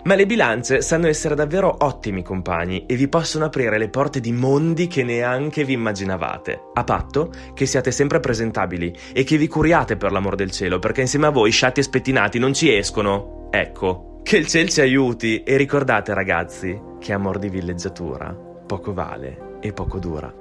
Ma 0.03 0.15
le 0.15 0.25
bilance 0.25 0.81
sanno 0.81 1.07
essere 1.07 1.35
davvero 1.35 1.75
ottimi 1.79 2.23
compagni 2.23 2.85
e 2.85 2.95
vi 2.95 3.07
possono 3.07 3.45
aprire 3.45 3.77
le 3.77 3.89
porte 3.89 4.19
di 4.19 4.31
mondi 4.31 4.87
che 4.87 5.03
neanche 5.03 5.63
vi 5.63 5.73
immaginavate, 5.73 6.61
a 6.73 6.83
patto 6.83 7.31
che 7.53 7.65
siate 7.65 7.91
sempre 7.91 8.19
presentabili 8.19 8.95
e 9.13 9.23
che 9.23 9.37
vi 9.37 9.47
curiate 9.47 9.97
per 9.97 10.11
l'amor 10.11 10.35
del 10.35 10.51
cielo, 10.51 10.79
perché 10.79 11.01
insieme 11.01 11.27
a 11.27 11.31
voi 11.31 11.51
sciatti 11.51 11.81
e 11.81 11.83
spettinati 11.83 12.39
non 12.39 12.53
ci 12.53 12.73
escono. 12.73 13.49
Ecco, 13.51 14.19
che 14.23 14.37
il 14.37 14.47
cielo 14.47 14.69
ci 14.69 14.81
aiuti 14.81 15.43
e 15.43 15.57
ricordate 15.57 16.13
ragazzi 16.13 16.79
che 16.99 17.13
amor 17.13 17.39
di 17.39 17.49
villeggiatura 17.49 18.31
poco 18.33 18.93
vale 18.93 19.57
e 19.59 19.73
poco 19.73 19.99
dura. 19.99 20.38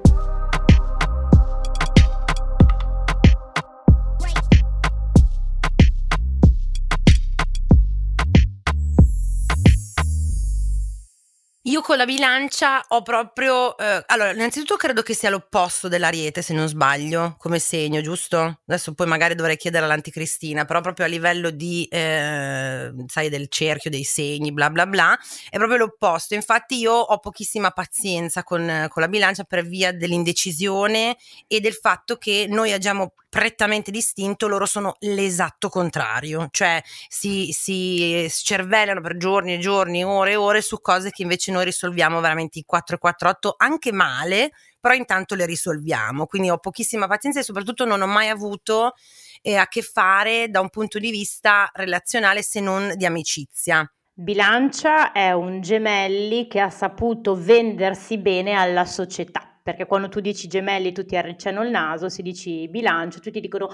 Con 11.88 11.96
la 11.96 12.04
bilancia 12.04 12.84
ho 12.88 13.00
proprio. 13.00 13.74
Eh, 13.78 14.02
allora, 14.08 14.32
innanzitutto 14.32 14.76
credo 14.76 15.00
che 15.00 15.14
sia 15.14 15.30
l'opposto 15.30 15.88
dell'ariete, 15.88 16.42
se 16.42 16.52
non 16.52 16.68
sbaglio, 16.68 17.36
come 17.38 17.58
segno, 17.58 18.02
giusto? 18.02 18.60
Adesso 18.66 18.92
poi 18.92 19.06
magari 19.06 19.34
dovrei 19.34 19.56
chiedere 19.56 19.86
all'anticristina, 19.86 20.66
però 20.66 20.82
proprio 20.82 21.06
a 21.06 21.08
livello 21.08 21.48
di, 21.48 21.86
eh, 21.90 22.92
sai, 23.06 23.30
del 23.30 23.48
cerchio, 23.48 23.88
dei 23.88 24.04
segni, 24.04 24.52
bla 24.52 24.68
bla 24.68 24.86
bla, 24.86 25.18
è 25.48 25.56
proprio 25.56 25.78
l'opposto. 25.78 26.34
Infatti, 26.34 26.76
io 26.76 26.92
ho 26.92 27.18
pochissima 27.20 27.70
pazienza 27.70 28.44
con, 28.44 28.86
con 28.90 29.02
la 29.02 29.08
bilancia 29.08 29.44
per 29.44 29.64
via 29.64 29.90
dell'indecisione 29.90 31.16
e 31.46 31.60
del 31.60 31.72
fatto 31.72 32.18
che 32.18 32.44
noi 32.50 32.70
agiamo 32.70 33.14
prettamente 33.30 33.90
distinto, 33.90 34.48
loro 34.48 34.64
sono 34.64 34.96
l'esatto 35.00 35.68
contrario, 35.68 36.48
cioè 36.50 36.82
si, 37.08 37.50
si 37.52 38.26
scervellano 38.28 39.02
per 39.02 39.18
giorni 39.18 39.54
e 39.54 39.58
giorni, 39.58 40.02
ore 40.02 40.32
e 40.32 40.36
ore 40.36 40.62
su 40.62 40.80
cose 40.80 41.10
che 41.10 41.22
invece 41.22 41.52
noi 41.52 41.64
risolviamo 41.64 41.76
veramente 42.20 42.58
in 42.58 42.64
4 42.64 42.96
e 42.96 42.98
4, 42.98 43.28
8 43.28 43.54
anche 43.56 43.92
male, 43.92 44.52
però 44.80 44.94
intanto 44.94 45.34
le 45.34 45.46
risolviamo. 45.46 46.26
Quindi 46.26 46.50
ho 46.50 46.58
pochissima 46.58 47.06
pazienza 47.06 47.40
e 47.40 47.44
soprattutto 47.44 47.84
non 47.84 48.00
ho 48.02 48.06
mai 48.06 48.28
avuto 48.28 48.94
eh, 49.42 49.56
a 49.56 49.66
che 49.68 49.82
fare 49.82 50.48
da 50.48 50.60
un 50.60 50.70
punto 50.70 50.98
di 50.98 51.10
vista 51.10 51.70
relazionale 51.74 52.42
se 52.42 52.60
non 52.60 52.92
di 52.96 53.06
amicizia. 53.06 53.90
Bilancia 54.12 55.12
è 55.12 55.30
un 55.30 55.60
gemelli 55.60 56.48
che 56.48 56.58
ha 56.58 56.70
saputo 56.70 57.36
vendersi 57.36 58.18
bene 58.18 58.54
alla 58.54 58.84
società 58.84 59.57
perché 59.68 59.84
quando 59.84 60.08
tu 60.08 60.20
dici 60.20 60.48
gemelli 60.48 60.92
tutti 60.92 61.14
arricciano 61.14 61.62
il 61.62 61.68
naso, 61.68 62.08
se 62.08 62.22
dici 62.22 62.66
bilancio 62.68 63.20
tutti 63.20 63.38
dicono 63.38 63.68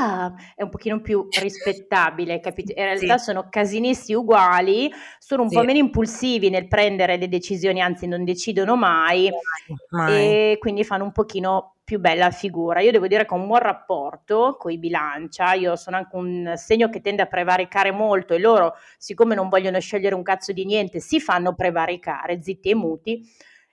ah, 0.00 0.32
è 0.54 0.62
un 0.62 0.70
pochino 0.70 1.02
più 1.02 1.28
rispettabile, 1.38 2.40
capito? 2.40 2.72
In 2.74 2.82
realtà 2.82 3.18
sì. 3.18 3.24
sono 3.24 3.48
casinisti 3.50 4.14
uguali, 4.14 4.90
sono 5.18 5.42
un 5.42 5.50
sì. 5.50 5.56
po' 5.56 5.64
meno 5.64 5.80
impulsivi 5.80 6.48
nel 6.48 6.66
prendere 6.66 7.18
le 7.18 7.28
decisioni, 7.28 7.82
anzi 7.82 8.06
non 8.06 8.24
decidono 8.24 8.74
mai, 8.74 9.30
mai. 9.90 10.14
e 10.14 10.56
quindi 10.58 10.82
fanno 10.82 11.04
un 11.04 11.12
pochino 11.12 11.74
più 11.84 12.00
bella 12.00 12.30
figura. 12.30 12.80
Io 12.80 12.90
devo 12.90 13.06
dire 13.06 13.26
che 13.26 13.34
ho 13.34 13.36
un 13.36 13.48
buon 13.48 13.60
rapporto 13.60 14.56
con 14.58 14.70
i 14.70 14.78
bilancia, 14.78 15.52
io 15.52 15.76
sono 15.76 15.98
anche 15.98 16.16
un 16.16 16.54
segno 16.56 16.88
che 16.88 17.02
tende 17.02 17.20
a 17.20 17.26
prevaricare 17.26 17.90
molto 17.90 18.32
e 18.32 18.38
loro, 18.38 18.76
siccome 18.96 19.34
non 19.34 19.50
vogliono 19.50 19.78
scegliere 19.78 20.14
un 20.14 20.22
cazzo 20.22 20.52
di 20.52 20.64
niente, 20.64 21.00
si 21.00 21.20
fanno 21.20 21.54
prevaricare, 21.54 22.42
zitti 22.42 22.70
e 22.70 22.74
muti, 22.74 23.20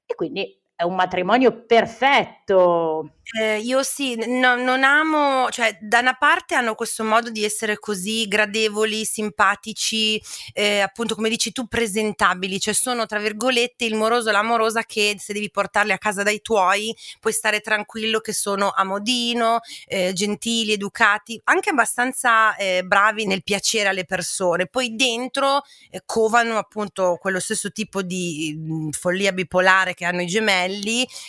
e 0.05 0.15
quindi 0.15 0.63
è 0.75 0.83
un 0.83 0.95
matrimonio 0.95 1.65
perfetto. 1.65 3.11
Eh, 3.39 3.57
io 3.57 3.81
sì, 3.81 4.15
no, 4.27 4.55
non 4.55 4.83
amo, 4.83 5.49
cioè 5.49 5.75
da 5.81 5.99
una 5.99 6.13
parte 6.13 6.53
hanno 6.53 6.75
questo 6.75 7.03
modo 7.03 7.31
di 7.31 7.43
essere 7.43 7.79
così 7.79 8.27
gradevoli, 8.27 9.03
simpatici, 9.03 10.21
eh, 10.53 10.81
appunto 10.81 11.15
come 11.15 11.29
dici 11.29 11.51
tu, 11.51 11.67
presentabili, 11.67 12.59
cioè 12.59 12.73
sono 12.75 13.07
tra 13.07 13.17
virgolette 13.17 13.83
il 13.85 13.95
moroso 13.95 14.29
e 14.29 14.31
l'amorosa 14.31 14.83
che 14.83 15.15
se 15.17 15.33
devi 15.33 15.49
portarli 15.49 15.91
a 15.91 15.97
casa 15.97 16.21
dai 16.21 16.39
tuoi 16.41 16.95
puoi 17.19 17.33
stare 17.33 17.61
tranquillo 17.61 18.19
che 18.19 18.31
sono 18.31 18.69
a 18.69 18.83
modino, 18.83 19.59
eh, 19.87 20.13
gentili, 20.13 20.73
educati, 20.73 21.41
anche 21.45 21.71
abbastanza 21.71 22.55
eh, 22.57 22.83
bravi 22.83 23.25
nel 23.25 23.43
piacere 23.43 23.89
alle 23.89 24.05
persone, 24.05 24.67
poi 24.67 24.95
dentro 24.95 25.63
eh, 25.89 26.03
covano 26.05 26.57
appunto 26.57 27.17
quello 27.19 27.39
stesso 27.39 27.71
tipo 27.71 28.03
di 28.03 28.55
mh, 28.55 28.73
mm, 28.73 28.89
follia 28.91 29.31
bipolare 29.31 29.95
che 29.95 30.05
hanno 30.05 30.21
i 30.21 30.27
gemelli, 30.27 30.64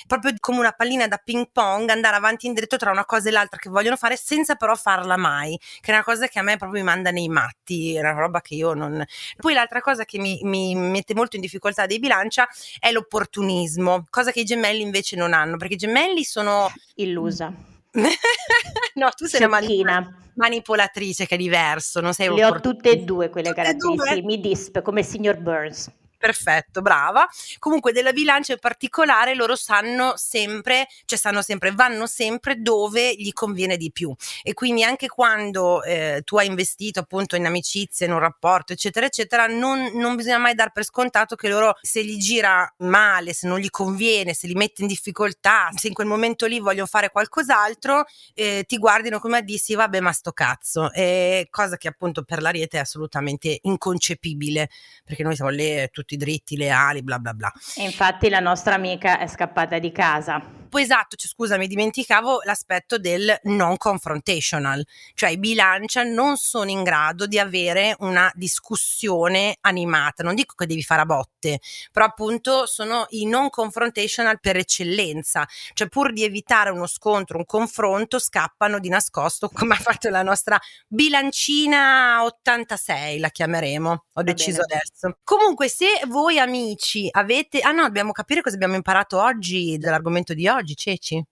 proprio 0.07 0.33
come 0.40 0.59
una 0.59 0.72
pallina 0.72 1.07
da 1.07 1.20
ping 1.22 1.49
pong 1.53 1.90
andare 1.90 2.16
avanti 2.16 2.46
e 2.46 2.49
indietro 2.49 2.79
tra 2.79 2.90
una 2.90 3.05
cosa 3.05 3.29
e 3.29 3.33
l'altra 3.33 3.59
che 3.59 3.68
vogliono 3.68 3.96
fare 3.96 4.16
senza 4.16 4.55
però 4.55 4.75
farla 4.75 5.16
mai, 5.16 5.59
che 5.81 5.90
è 5.90 5.94
una 5.94 6.05
cosa 6.05 6.27
che 6.29 6.38
a 6.38 6.42
me 6.42 6.57
proprio 6.57 6.81
mi 6.81 6.87
manda 6.87 7.11
nei 7.11 7.29
matti, 7.29 7.94
è 7.94 8.01
una 8.01 8.12
roba 8.12 8.40
che 8.40 8.55
io 8.55 8.75
non... 8.75 9.05
Poi 9.37 9.55
l'altra 9.55 9.81
cosa 9.81 10.05
che 10.05 10.18
mi, 10.18 10.40
mi 10.42 10.75
mette 10.75 11.14
molto 11.14 11.37
in 11.37 11.42
difficoltà 11.42 11.87
dei 11.87 11.99
bilancia 11.99 12.49
è 12.79 12.90
l'opportunismo, 12.90 14.07
cosa 14.11 14.31
che 14.33 14.40
i 14.40 14.44
gemelli 14.44 14.83
invece 14.83 15.16
non 15.16 15.33
hanno, 15.33 15.57
perché 15.57 15.75
i 15.75 15.79
gemelli 15.79 16.25
sono... 16.25 16.72
Illusa. 16.96 17.53
no, 18.94 19.11
tu 19.16 19.27
sei 19.27 19.44
una 19.44 20.25
manipolatrice 20.37 21.27
che 21.27 21.35
è 21.35 21.38
diverso, 21.38 22.01
non 22.01 22.12
sei 22.12 22.33
Le 22.35 22.44
ho 22.44 22.61
tutte 22.61 22.90
e 22.90 22.96
due 22.99 23.31
quelle 23.31 23.49
tutte 23.49 23.62
caratteristiche, 23.62 24.22
mi 24.22 24.40
disp 24.40 24.83
come 24.83 25.03
signor 25.03 25.38
Burns. 25.38 25.90
Perfetto, 26.16 26.83
brava. 26.83 27.29
Comunque 27.59 27.92
della 27.92 28.12
bilancia 28.12 28.52
in 28.52 28.59
particolare 28.59 29.35
loro 29.35 29.57
sanno 29.57 30.14
sempre, 30.16 30.88
cioè 31.05 31.18
sanno 31.18 31.42
sempre, 31.42 31.72
vanno 31.72 32.07
sempre 32.07 32.61
dove 32.61 33.14
gli 33.14 33.33
conviene 33.33 33.76
di 33.76 33.90
più. 33.92 34.14
E 34.42 34.55
quindi 34.55 34.83
anche 34.83 35.09
quando 35.09 35.83
eh, 35.83 36.22
tu 36.24 36.37
hai 36.37 36.46
investito 36.46 37.00
appunto 37.00 37.37
in 37.37 37.46
amicizia, 37.46 38.07
in 38.07 38.12
un 38.12 38.18
rapporto, 38.18 38.72
eccetera, 38.72 39.07
eccetera, 39.07 39.46
non, 39.46 39.90
non 39.94 40.16
bisogna 40.16 40.38
mai 40.38 40.55
dar 40.55 40.72
per 40.72 40.85
scontato 40.85 41.37
che 41.37 41.48
loro 41.48 41.76
se 41.81 42.05
gli 42.05 42.18
gira 42.18 42.72
male, 42.79 43.33
se 43.33 43.46
non 43.46 43.59
gli 43.59 43.70
conviene, 43.70 44.35
se 44.35 44.46
li 44.46 44.55
mette 44.55 44.83
in 44.83 44.88
difficoltà, 44.88 45.68
se 45.74 45.88
in 45.88 45.94
quel 45.94 46.07
momento 46.07 46.46
lì 46.46 46.59
vogliono 46.59 46.87
fare 46.87 47.11
qualcos'altro, 47.11 48.05
eh, 48.35 48.64
ti 48.66 48.79
guardino 48.79 49.18
come 49.18 49.38
a 49.38 49.40
dirsi 49.42 49.74
vabbè 49.74 50.00
ma 50.00 50.12
sto 50.12 50.33
cazzo. 50.33 50.92
E 50.92 51.48
cosa 51.50 51.76
che 51.76 51.88
appunto 51.88 52.22
per 52.22 52.42
l'Ariete 52.42 52.79
è 52.79 52.81
assolutamente 52.81 53.59
inconcepibile, 53.62 54.70
perché 55.05 55.22
noi 55.22 55.35
siamo 55.35 55.50
lì 55.50 55.88
tutti 55.90 56.15
dritti, 56.16 56.57
leali, 56.57 57.02
bla 57.02 57.18
bla 57.18 57.35
bla. 57.35 57.52
E 57.76 57.83
infatti 57.83 58.29
la 58.29 58.40
nostra 58.40 58.74
amica 58.74 59.18
è 59.18 59.26
scappata 59.26 59.79
di 59.79 59.92
casa. 59.92 60.55
Poi 60.68 60.83
esatto, 60.83 61.16
cioè, 61.16 61.31
scusa, 61.31 61.57
mi 61.57 61.66
dimenticavo 61.66 62.40
l'aspetto 62.44 62.98
del 62.98 63.38
non 63.44 63.76
confrontational, 63.76 64.85
cioè 65.14 65.31
i 65.31 65.38
bilancia 65.38 66.02
non 66.02 66.37
sono 66.37 66.70
in 66.70 66.83
grado 66.83 67.26
di 67.26 67.38
avere 67.38 67.94
una 68.00 68.31
discussione 68.35 69.57
animata, 69.61 70.22
non 70.22 70.35
dico 70.35 70.55
che 70.55 70.66
devi 70.66 70.83
fare 70.83 71.02
a 71.02 71.07
botte, 71.07 71.61
però 71.92 72.07
appunto 72.07 72.66
sono 72.66 73.07
i 73.11 73.26
non 73.26 73.50
confrontational 73.50 74.40
per 74.40 74.57
eccellenza, 74.57 75.46
cioè 75.72 75.88
pur 75.88 76.12
di 76.12 76.24
evitare 76.24 76.70
uno 76.70 76.87
scontro, 76.87 77.38
un 77.38 77.44
confronto, 77.44 78.18
scappano 78.18 78.79
di 78.79 78.88
nascosto, 78.88 79.48
come 79.48 79.74
ha 79.74 79.79
fatto 79.79 80.09
la 80.09 80.22
nostra 80.22 80.59
bilancina 80.88 82.22
86, 82.24 83.18
la 83.18 83.29
chiameremo, 83.29 83.90
ho 83.90 84.05
Va 84.12 84.22
deciso 84.22 84.62
bene. 84.66 84.81
adesso. 84.83 85.18
Comunque 85.24 85.68
se 85.68 85.87
voi 86.07 86.38
amici 86.38 87.09
avete, 87.11 87.61
ah 87.61 87.72
no, 87.72 87.83
dobbiamo 87.83 88.12
capire 88.12 88.42
cosa 88.42 88.55
abbiamo 88.57 88.74
imparato 88.74 89.20
oggi 89.20 89.76
dell'argomento 89.79 90.35
di 90.35 90.48
oggi 90.48 90.55
oggi, 90.56 90.74
Ceci? 90.74 91.22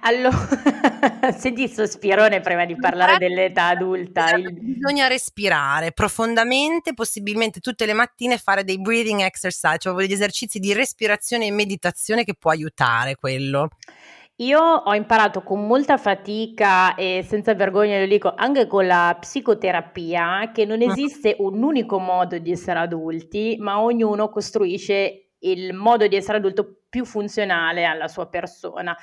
Allora, 0.00 0.36
senti 1.36 1.62
il 1.62 1.70
sospirone 1.70 2.40
prima 2.40 2.64
di 2.64 2.76
parlare 2.76 3.14
eh, 3.14 3.18
dell'età 3.18 3.66
adulta. 3.66 4.26
Esatto, 4.26 4.40
il... 4.40 4.52
Bisogna 4.54 5.06
respirare 5.06 5.92
profondamente, 5.92 6.94
possibilmente 6.94 7.60
tutte 7.60 7.86
le 7.86 7.92
mattine 7.92 8.38
fare 8.38 8.64
dei 8.64 8.80
breathing 8.80 9.20
exercise, 9.20 9.78
cioè 9.78 9.94
degli 9.94 10.12
esercizi 10.12 10.58
di 10.58 10.72
respirazione 10.72 11.46
e 11.46 11.52
meditazione 11.52 12.24
che 12.24 12.34
può 12.38 12.50
aiutare 12.50 13.14
quello. 13.14 13.68
Io 14.40 14.60
ho 14.60 14.94
imparato 14.94 15.42
con 15.42 15.66
molta 15.66 15.96
fatica 15.96 16.94
e 16.94 17.24
senza 17.26 17.54
vergogna 17.54 17.98
lo 17.98 18.06
dico 18.06 18.32
anche 18.36 18.68
con 18.68 18.86
la 18.86 19.16
psicoterapia 19.18 20.52
che 20.54 20.64
non 20.64 20.80
ah. 20.80 20.84
esiste 20.84 21.34
un 21.40 21.60
unico 21.60 21.98
modo 21.98 22.38
di 22.38 22.52
essere 22.52 22.78
adulti, 22.78 23.56
ma 23.58 23.80
ognuno 23.80 24.28
costruisce 24.28 25.27
il 25.40 25.72
modo 25.72 26.06
di 26.06 26.16
essere 26.16 26.38
adulto 26.38 26.80
più 26.88 27.04
funzionale 27.04 27.84
alla 27.84 28.08
sua 28.08 28.26
persona. 28.26 28.96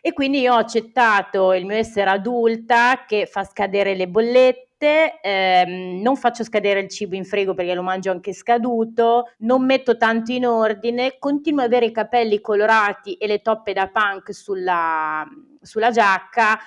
E 0.00 0.12
quindi 0.12 0.40
io 0.40 0.54
ho 0.54 0.58
accettato 0.58 1.52
il 1.52 1.66
mio 1.66 1.76
essere 1.76 2.10
adulta 2.10 3.04
che 3.06 3.26
fa 3.26 3.44
scadere 3.44 3.94
le 3.94 4.08
bollette, 4.08 5.20
ehm, 5.20 6.00
non 6.00 6.16
faccio 6.16 6.44
scadere 6.44 6.80
il 6.80 6.88
cibo 6.88 7.14
in 7.14 7.24
frigo 7.24 7.54
perché 7.54 7.74
lo 7.74 7.82
mangio 7.82 8.10
anche 8.10 8.32
scaduto, 8.32 9.32
non 9.38 9.64
metto 9.64 9.96
tanto 9.96 10.32
in 10.32 10.46
ordine, 10.46 11.16
continuo 11.18 11.62
ad 11.62 11.66
avere 11.66 11.86
i 11.86 11.92
capelli 11.92 12.40
colorati 12.40 13.14
e 13.14 13.26
le 13.26 13.42
toppe 13.42 13.72
da 13.72 13.88
punk 13.88 14.32
sulla, 14.32 15.24
sulla 15.60 15.90
giacca 15.90 16.58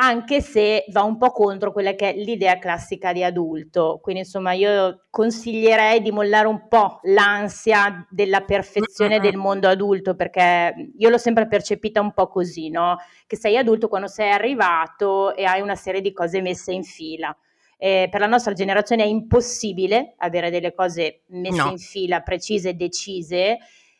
anche 0.00 0.40
se 0.40 0.84
va 0.90 1.02
un 1.02 1.18
po' 1.18 1.32
contro 1.32 1.72
quella 1.72 1.94
che 1.94 2.10
è 2.10 2.16
l'idea 2.16 2.58
classica 2.58 3.12
di 3.12 3.24
adulto. 3.24 3.98
Quindi 4.00 4.22
insomma 4.22 4.52
io 4.52 5.06
consiglierei 5.10 6.00
di 6.00 6.12
mollare 6.12 6.46
un 6.46 6.68
po' 6.68 7.00
l'ansia 7.02 8.06
della 8.08 8.42
perfezione 8.42 9.18
del 9.18 9.36
mondo 9.36 9.68
adulto, 9.68 10.14
perché 10.14 10.92
io 10.96 11.08
l'ho 11.08 11.18
sempre 11.18 11.48
percepita 11.48 12.00
un 12.00 12.12
po' 12.12 12.28
così, 12.28 12.70
no? 12.70 12.96
Che 13.26 13.36
sei 13.36 13.56
adulto 13.56 13.88
quando 13.88 14.06
sei 14.06 14.30
arrivato 14.30 15.34
e 15.34 15.44
hai 15.44 15.60
una 15.60 15.76
serie 15.76 16.00
di 16.00 16.12
cose 16.12 16.40
messe 16.40 16.72
in 16.72 16.84
fila. 16.84 17.36
Eh, 17.76 18.08
per 18.08 18.20
la 18.20 18.26
nostra 18.26 18.52
generazione 18.52 19.02
è 19.02 19.06
impossibile 19.06 20.14
avere 20.18 20.50
delle 20.50 20.74
cose 20.74 21.22
messe 21.28 21.62
no. 21.62 21.70
in 21.70 21.78
fila, 21.78 22.20
precise 22.20 22.70
e 22.70 22.74
decise, 22.74 23.58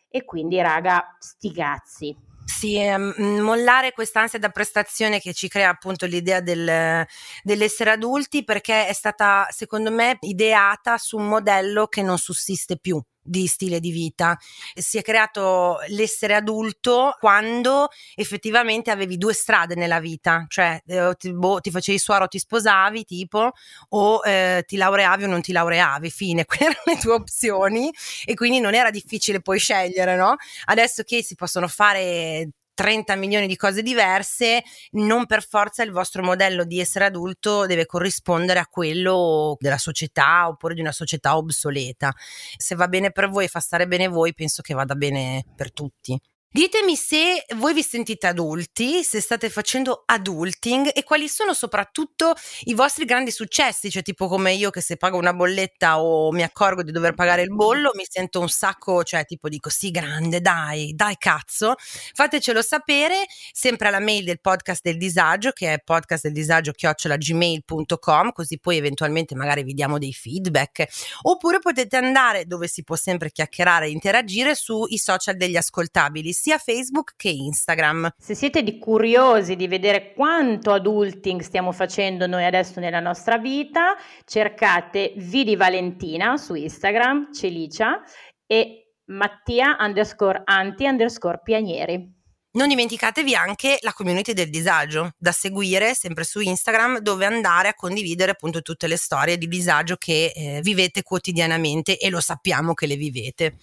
e 0.09 0.25
quindi 0.25 0.61
raga, 0.61 1.17
sti 1.19 1.53
cazzi 1.53 2.27
sì, 2.49 2.77
ehm, 2.77 3.41
mollare 3.41 3.93
quest'ansia 3.93 4.39
da 4.39 4.49
prestazione 4.49 5.21
che 5.21 5.35
ci 5.35 5.49
crea 5.49 5.69
appunto 5.69 6.07
l'idea 6.07 6.41
del, 6.41 7.07
dell'essere 7.43 7.91
adulti 7.91 8.43
perché 8.43 8.87
è 8.87 8.93
stata 8.95 9.47
secondo 9.51 9.91
me 9.91 10.17
ideata 10.21 10.97
su 10.97 11.19
un 11.19 11.29
modello 11.29 11.87
che 11.89 12.03
non 12.03 12.17
sussiste 12.17 12.79
più 12.79 13.01
di 13.29 13.47
stile 13.47 13.81
di 13.81 13.91
vita. 13.91 14.37
Si 14.75 14.99
è 14.99 15.03
creato 15.03 15.79
l'essere 15.89 16.35
adulto 16.35 17.15
quando 17.19 17.89
effettivamente 18.15 18.91
avevi 18.91 19.17
due 19.17 19.35
strade 19.35 19.75
nella 19.75 20.01
vita, 20.01 20.47
cioè 20.49 20.81
eh, 20.87 21.15
ti, 21.19 21.33
boh, 21.33 21.61
ti 21.61 21.71
facevi 21.71 21.99
suoro 21.99 22.25
o 22.25 22.29
ti 22.29 22.39
sposavi 22.39 23.05
tipo 23.05 23.53
o 23.91 24.21
eh, 24.25 24.65
ti 24.67 24.77
laureavi 24.77 25.25
o 25.25 25.27
non 25.27 25.43
ti 25.43 25.53
laureavi, 25.53 26.11
fine, 26.11 26.45
quelle 26.47 26.73
erano 26.73 26.83
le 26.87 26.97
tue 26.97 27.13
opzioni 27.13 27.93
e 28.25 28.35
quindi 28.35 28.61
non 28.61 28.75
era 28.75 28.91
difficile 28.91 29.41
poi 29.41 29.59
scegliere, 29.59 30.17
no? 30.17 30.37
Adesso 30.67 31.03
che 31.03 31.23
si 31.23 31.35
possono 31.35 31.69
fare 31.69 32.49
30 32.79 33.17
milioni 33.17 33.49
di 33.49 33.57
cose 33.57 33.83
diverse, 33.83 34.63
non 34.93 35.27
per 35.27 35.45
forza 35.45 35.83
il 35.83 35.91
vostro 35.91 36.23
modello 36.23 36.63
di 36.63 36.79
essere 36.79 37.07
adulto 37.07 37.67
deve 37.67 37.87
corrispondere 37.87 38.61
a 38.61 38.69
quello 38.69 39.57
della 39.59 39.79
società 39.79 40.47
oppure 40.47 40.75
di 40.75 40.81
una 40.81 40.93
società 40.93 41.37
obsoleta. 41.37 42.15
Se 42.57 42.77
va 42.77 42.87
bene 42.87 43.11
per 43.11 43.31
voi 43.31 43.47
e 43.47 43.49
fa 43.49 43.59
stare 43.59 43.89
bene 43.89 44.07
voi, 44.07 44.33
penso 44.33 44.63
che 44.63 44.75
vada 44.75 44.95
bene 44.95 45.45
per 45.57 45.73
tutti. 45.73 46.17
Ditemi 46.51 46.97
se 46.97 47.45
voi 47.57 47.75
vi 47.75 47.83
sentite 47.83 48.27
adulti, 48.27 49.05
se 49.05 49.21
state 49.21 49.51
facendo 49.51 50.05
adulting 50.07 50.91
e 50.95 51.05
quali 51.05 51.29
sono 51.29 51.53
soprattutto 51.53 52.35
i 52.63 52.73
vostri 52.73 53.05
grandi 53.05 53.31
successi, 53.31 53.91
cioè 53.91 54.01
tipo 54.01 54.29
come 54.29 54.55
io 54.55 54.71
che 54.71 54.81
se 54.81 54.97
pago 54.97 55.19
una 55.19 55.35
bolletta 55.35 56.01
o 56.01 56.33
mi 56.33 56.43
accorgo 56.43 56.83
di 56.83 56.91
dover 56.91 57.13
pagare 57.13 57.43
il 57.43 57.55
bollo, 57.55 57.91
mi 57.95 58.07
sento 58.09 58.41
un 58.41 58.49
sacco, 58.49 59.05
cioè 59.05 59.27
tipo 59.27 59.51
dico 59.51 59.69
sì 59.69 59.91
grande, 59.91 60.41
dai, 60.41 60.95
dai 60.95 61.19
cazzo, 61.19 61.75
fatecelo 62.15 62.63
sapere 62.63 63.27
sempre 63.53 63.89
alla 63.89 64.01
mail 64.01 64.25
del 64.25 64.41
podcast 64.41 64.81
del 64.83 64.97
disagio 64.97 65.51
che 65.51 65.75
è 65.75 65.79
podcastdeldisagio 65.85 66.73
chiocciolagmail.com 66.73 68.33
così 68.33 68.59
poi 68.59 68.79
eventualmente 68.79 69.35
magari 69.35 69.65
vi 69.65 69.75
diamo 69.75 69.99
dei 69.99 70.15
feedback. 70.15 70.87
Oppure 71.25 71.59
potete 71.59 71.99
andare 71.99 72.47
dove 72.47 72.69
si 72.69 72.83
può 72.85 72.97
sempre 72.97 73.31
chiacchierare 73.31 73.85
e 73.85 73.91
interagire 73.91 74.55
sui 74.55 74.97
social 74.97 75.37
degli 75.37 75.57
ascoltabili 75.57 76.37
sia 76.39 76.59
Facebook 76.59 77.15
che 77.17 77.31
Instagram. 77.31 78.11
Se 78.17 78.35
siete 78.35 78.63
di 78.63 78.79
curiosi 78.79 79.57
di 79.57 79.67
vedere 79.67 80.13
quanto 80.15 80.73
adulting 80.73 81.41
stiamo 81.41 81.73
facendo 81.73 82.27
noi 82.29 82.45
adesso 82.45 82.79
nella 82.79 83.01
nostra 83.01 83.39
vita, 83.39 83.97
cercate 84.25 85.15
Vidi 85.17 85.57
Valentina 85.57 86.37
su 86.37 86.55
Instagram, 86.55 87.33
Celicia, 87.33 88.01
e 88.47 88.93
Mattia 89.07 89.77
underscore 89.81 90.43
anti 90.45 90.85
underscore 90.85 91.41
pianieri. 91.43 92.17
Non 92.51 92.69
dimenticatevi 92.69 93.35
anche 93.35 93.79
la 93.83 93.93
community 93.93 94.33
del 94.33 94.49
disagio 94.49 95.11
da 95.19 95.33
seguire 95.33 95.95
sempre 95.95 96.25
su 96.25 96.41
Instagram 96.41 96.99
dove 96.99 97.27
andare 97.27 97.69
a 97.69 97.75
condividere 97.75 98.31
appunto 98.31 98.63
tutte 98.63 98.87
le 98.87 98.97
storie 98.97 99.37
di 99.39 99.49
disagio 99.49 99.97
che 99.97 100.33
eh, 100.35 100.61
vivete 100.63 101.03
quotidianamente 101.03 101.99
e 101.99 102.09
lo 102.11 102.21
sappiamo 102.21 102.75
che 102.75 102.87
le 102.87 102.97
vivete. 102.97 103.57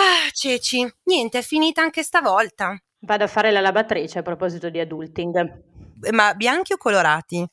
Ah, 0.00 0.30
Ceci, 0.32 0.88
niente, 1.04 1.38
è 1.38 1.42
finita 1.42 1.82
anche 1.82 2.04
stavolta. 2.04 2.80
Vado 3.00 3.24
a 3.24 3.26
fare 3.26 3.50
la 3.50 3.60
lavatrice 3.60 4.20
a 4.20 4.22
proposito 4.22 4.70
di 4.70 4.78
adulting. 4.78 5.62
Eh, 6.02 6.12
ma 6.12 6.34
bianchi 6.34 6.72
o 6.72 6.76
colorati? 6.76 7.44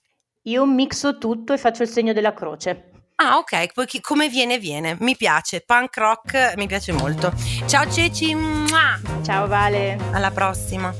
Io 0.43 0.65
mixo 0.67 1.17
tutto 1.17 1.53
e 1.53 1.57
faccio 1.57 1.81
il 1.81 1.89
segno 1.89 2.13
della 2.13 2.33
croce. 2.33 2.91
Ah, 3.15 3.37
ok, 3.37 3.73
poi 3.73 3.87
chi, 3.87 3.99
come 3.99 4.29
viene, 4.29 4.59
viene. 4.59 4.95
Mi 4.99 5.15
piace. 5.15 5.63
Punk 5.65 5.97
rock 5.97 6.53
mi 6.57 6.67
piace 6.67 6.91
molto. 6.91 7.33
Ciao 7.65 7.89
Ceci. 7.89 8.35
Mua! 8.35 8.99
Ciao 9.23 9.47
Vale. 9.47 9.97
Alla 10.11 10.29
prossima. 10.29 10.93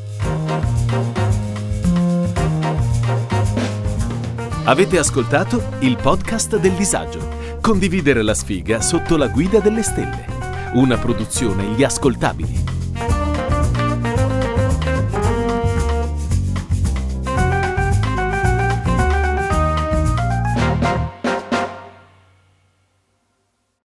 Avete 4.64 4.98
ascoltato 4.98 5.62
il 5.82 5.96
podcast 5.98 6.58
del 6.58 6.72
disagio. 6.72 7.60
Condividere 7.62 8.24
la 8.24 8.34
sfiga 8.34 8.82
sotto 8.82 9.16
la 9.16 9.28
guida 9.28 9.60
delle 9.60 9.84
stelle 9.84 10.35
una 10.76 10.98
produzione 10.98 11.64
Gli 11.68 11.84
Ascoltabili. 11.86 12.75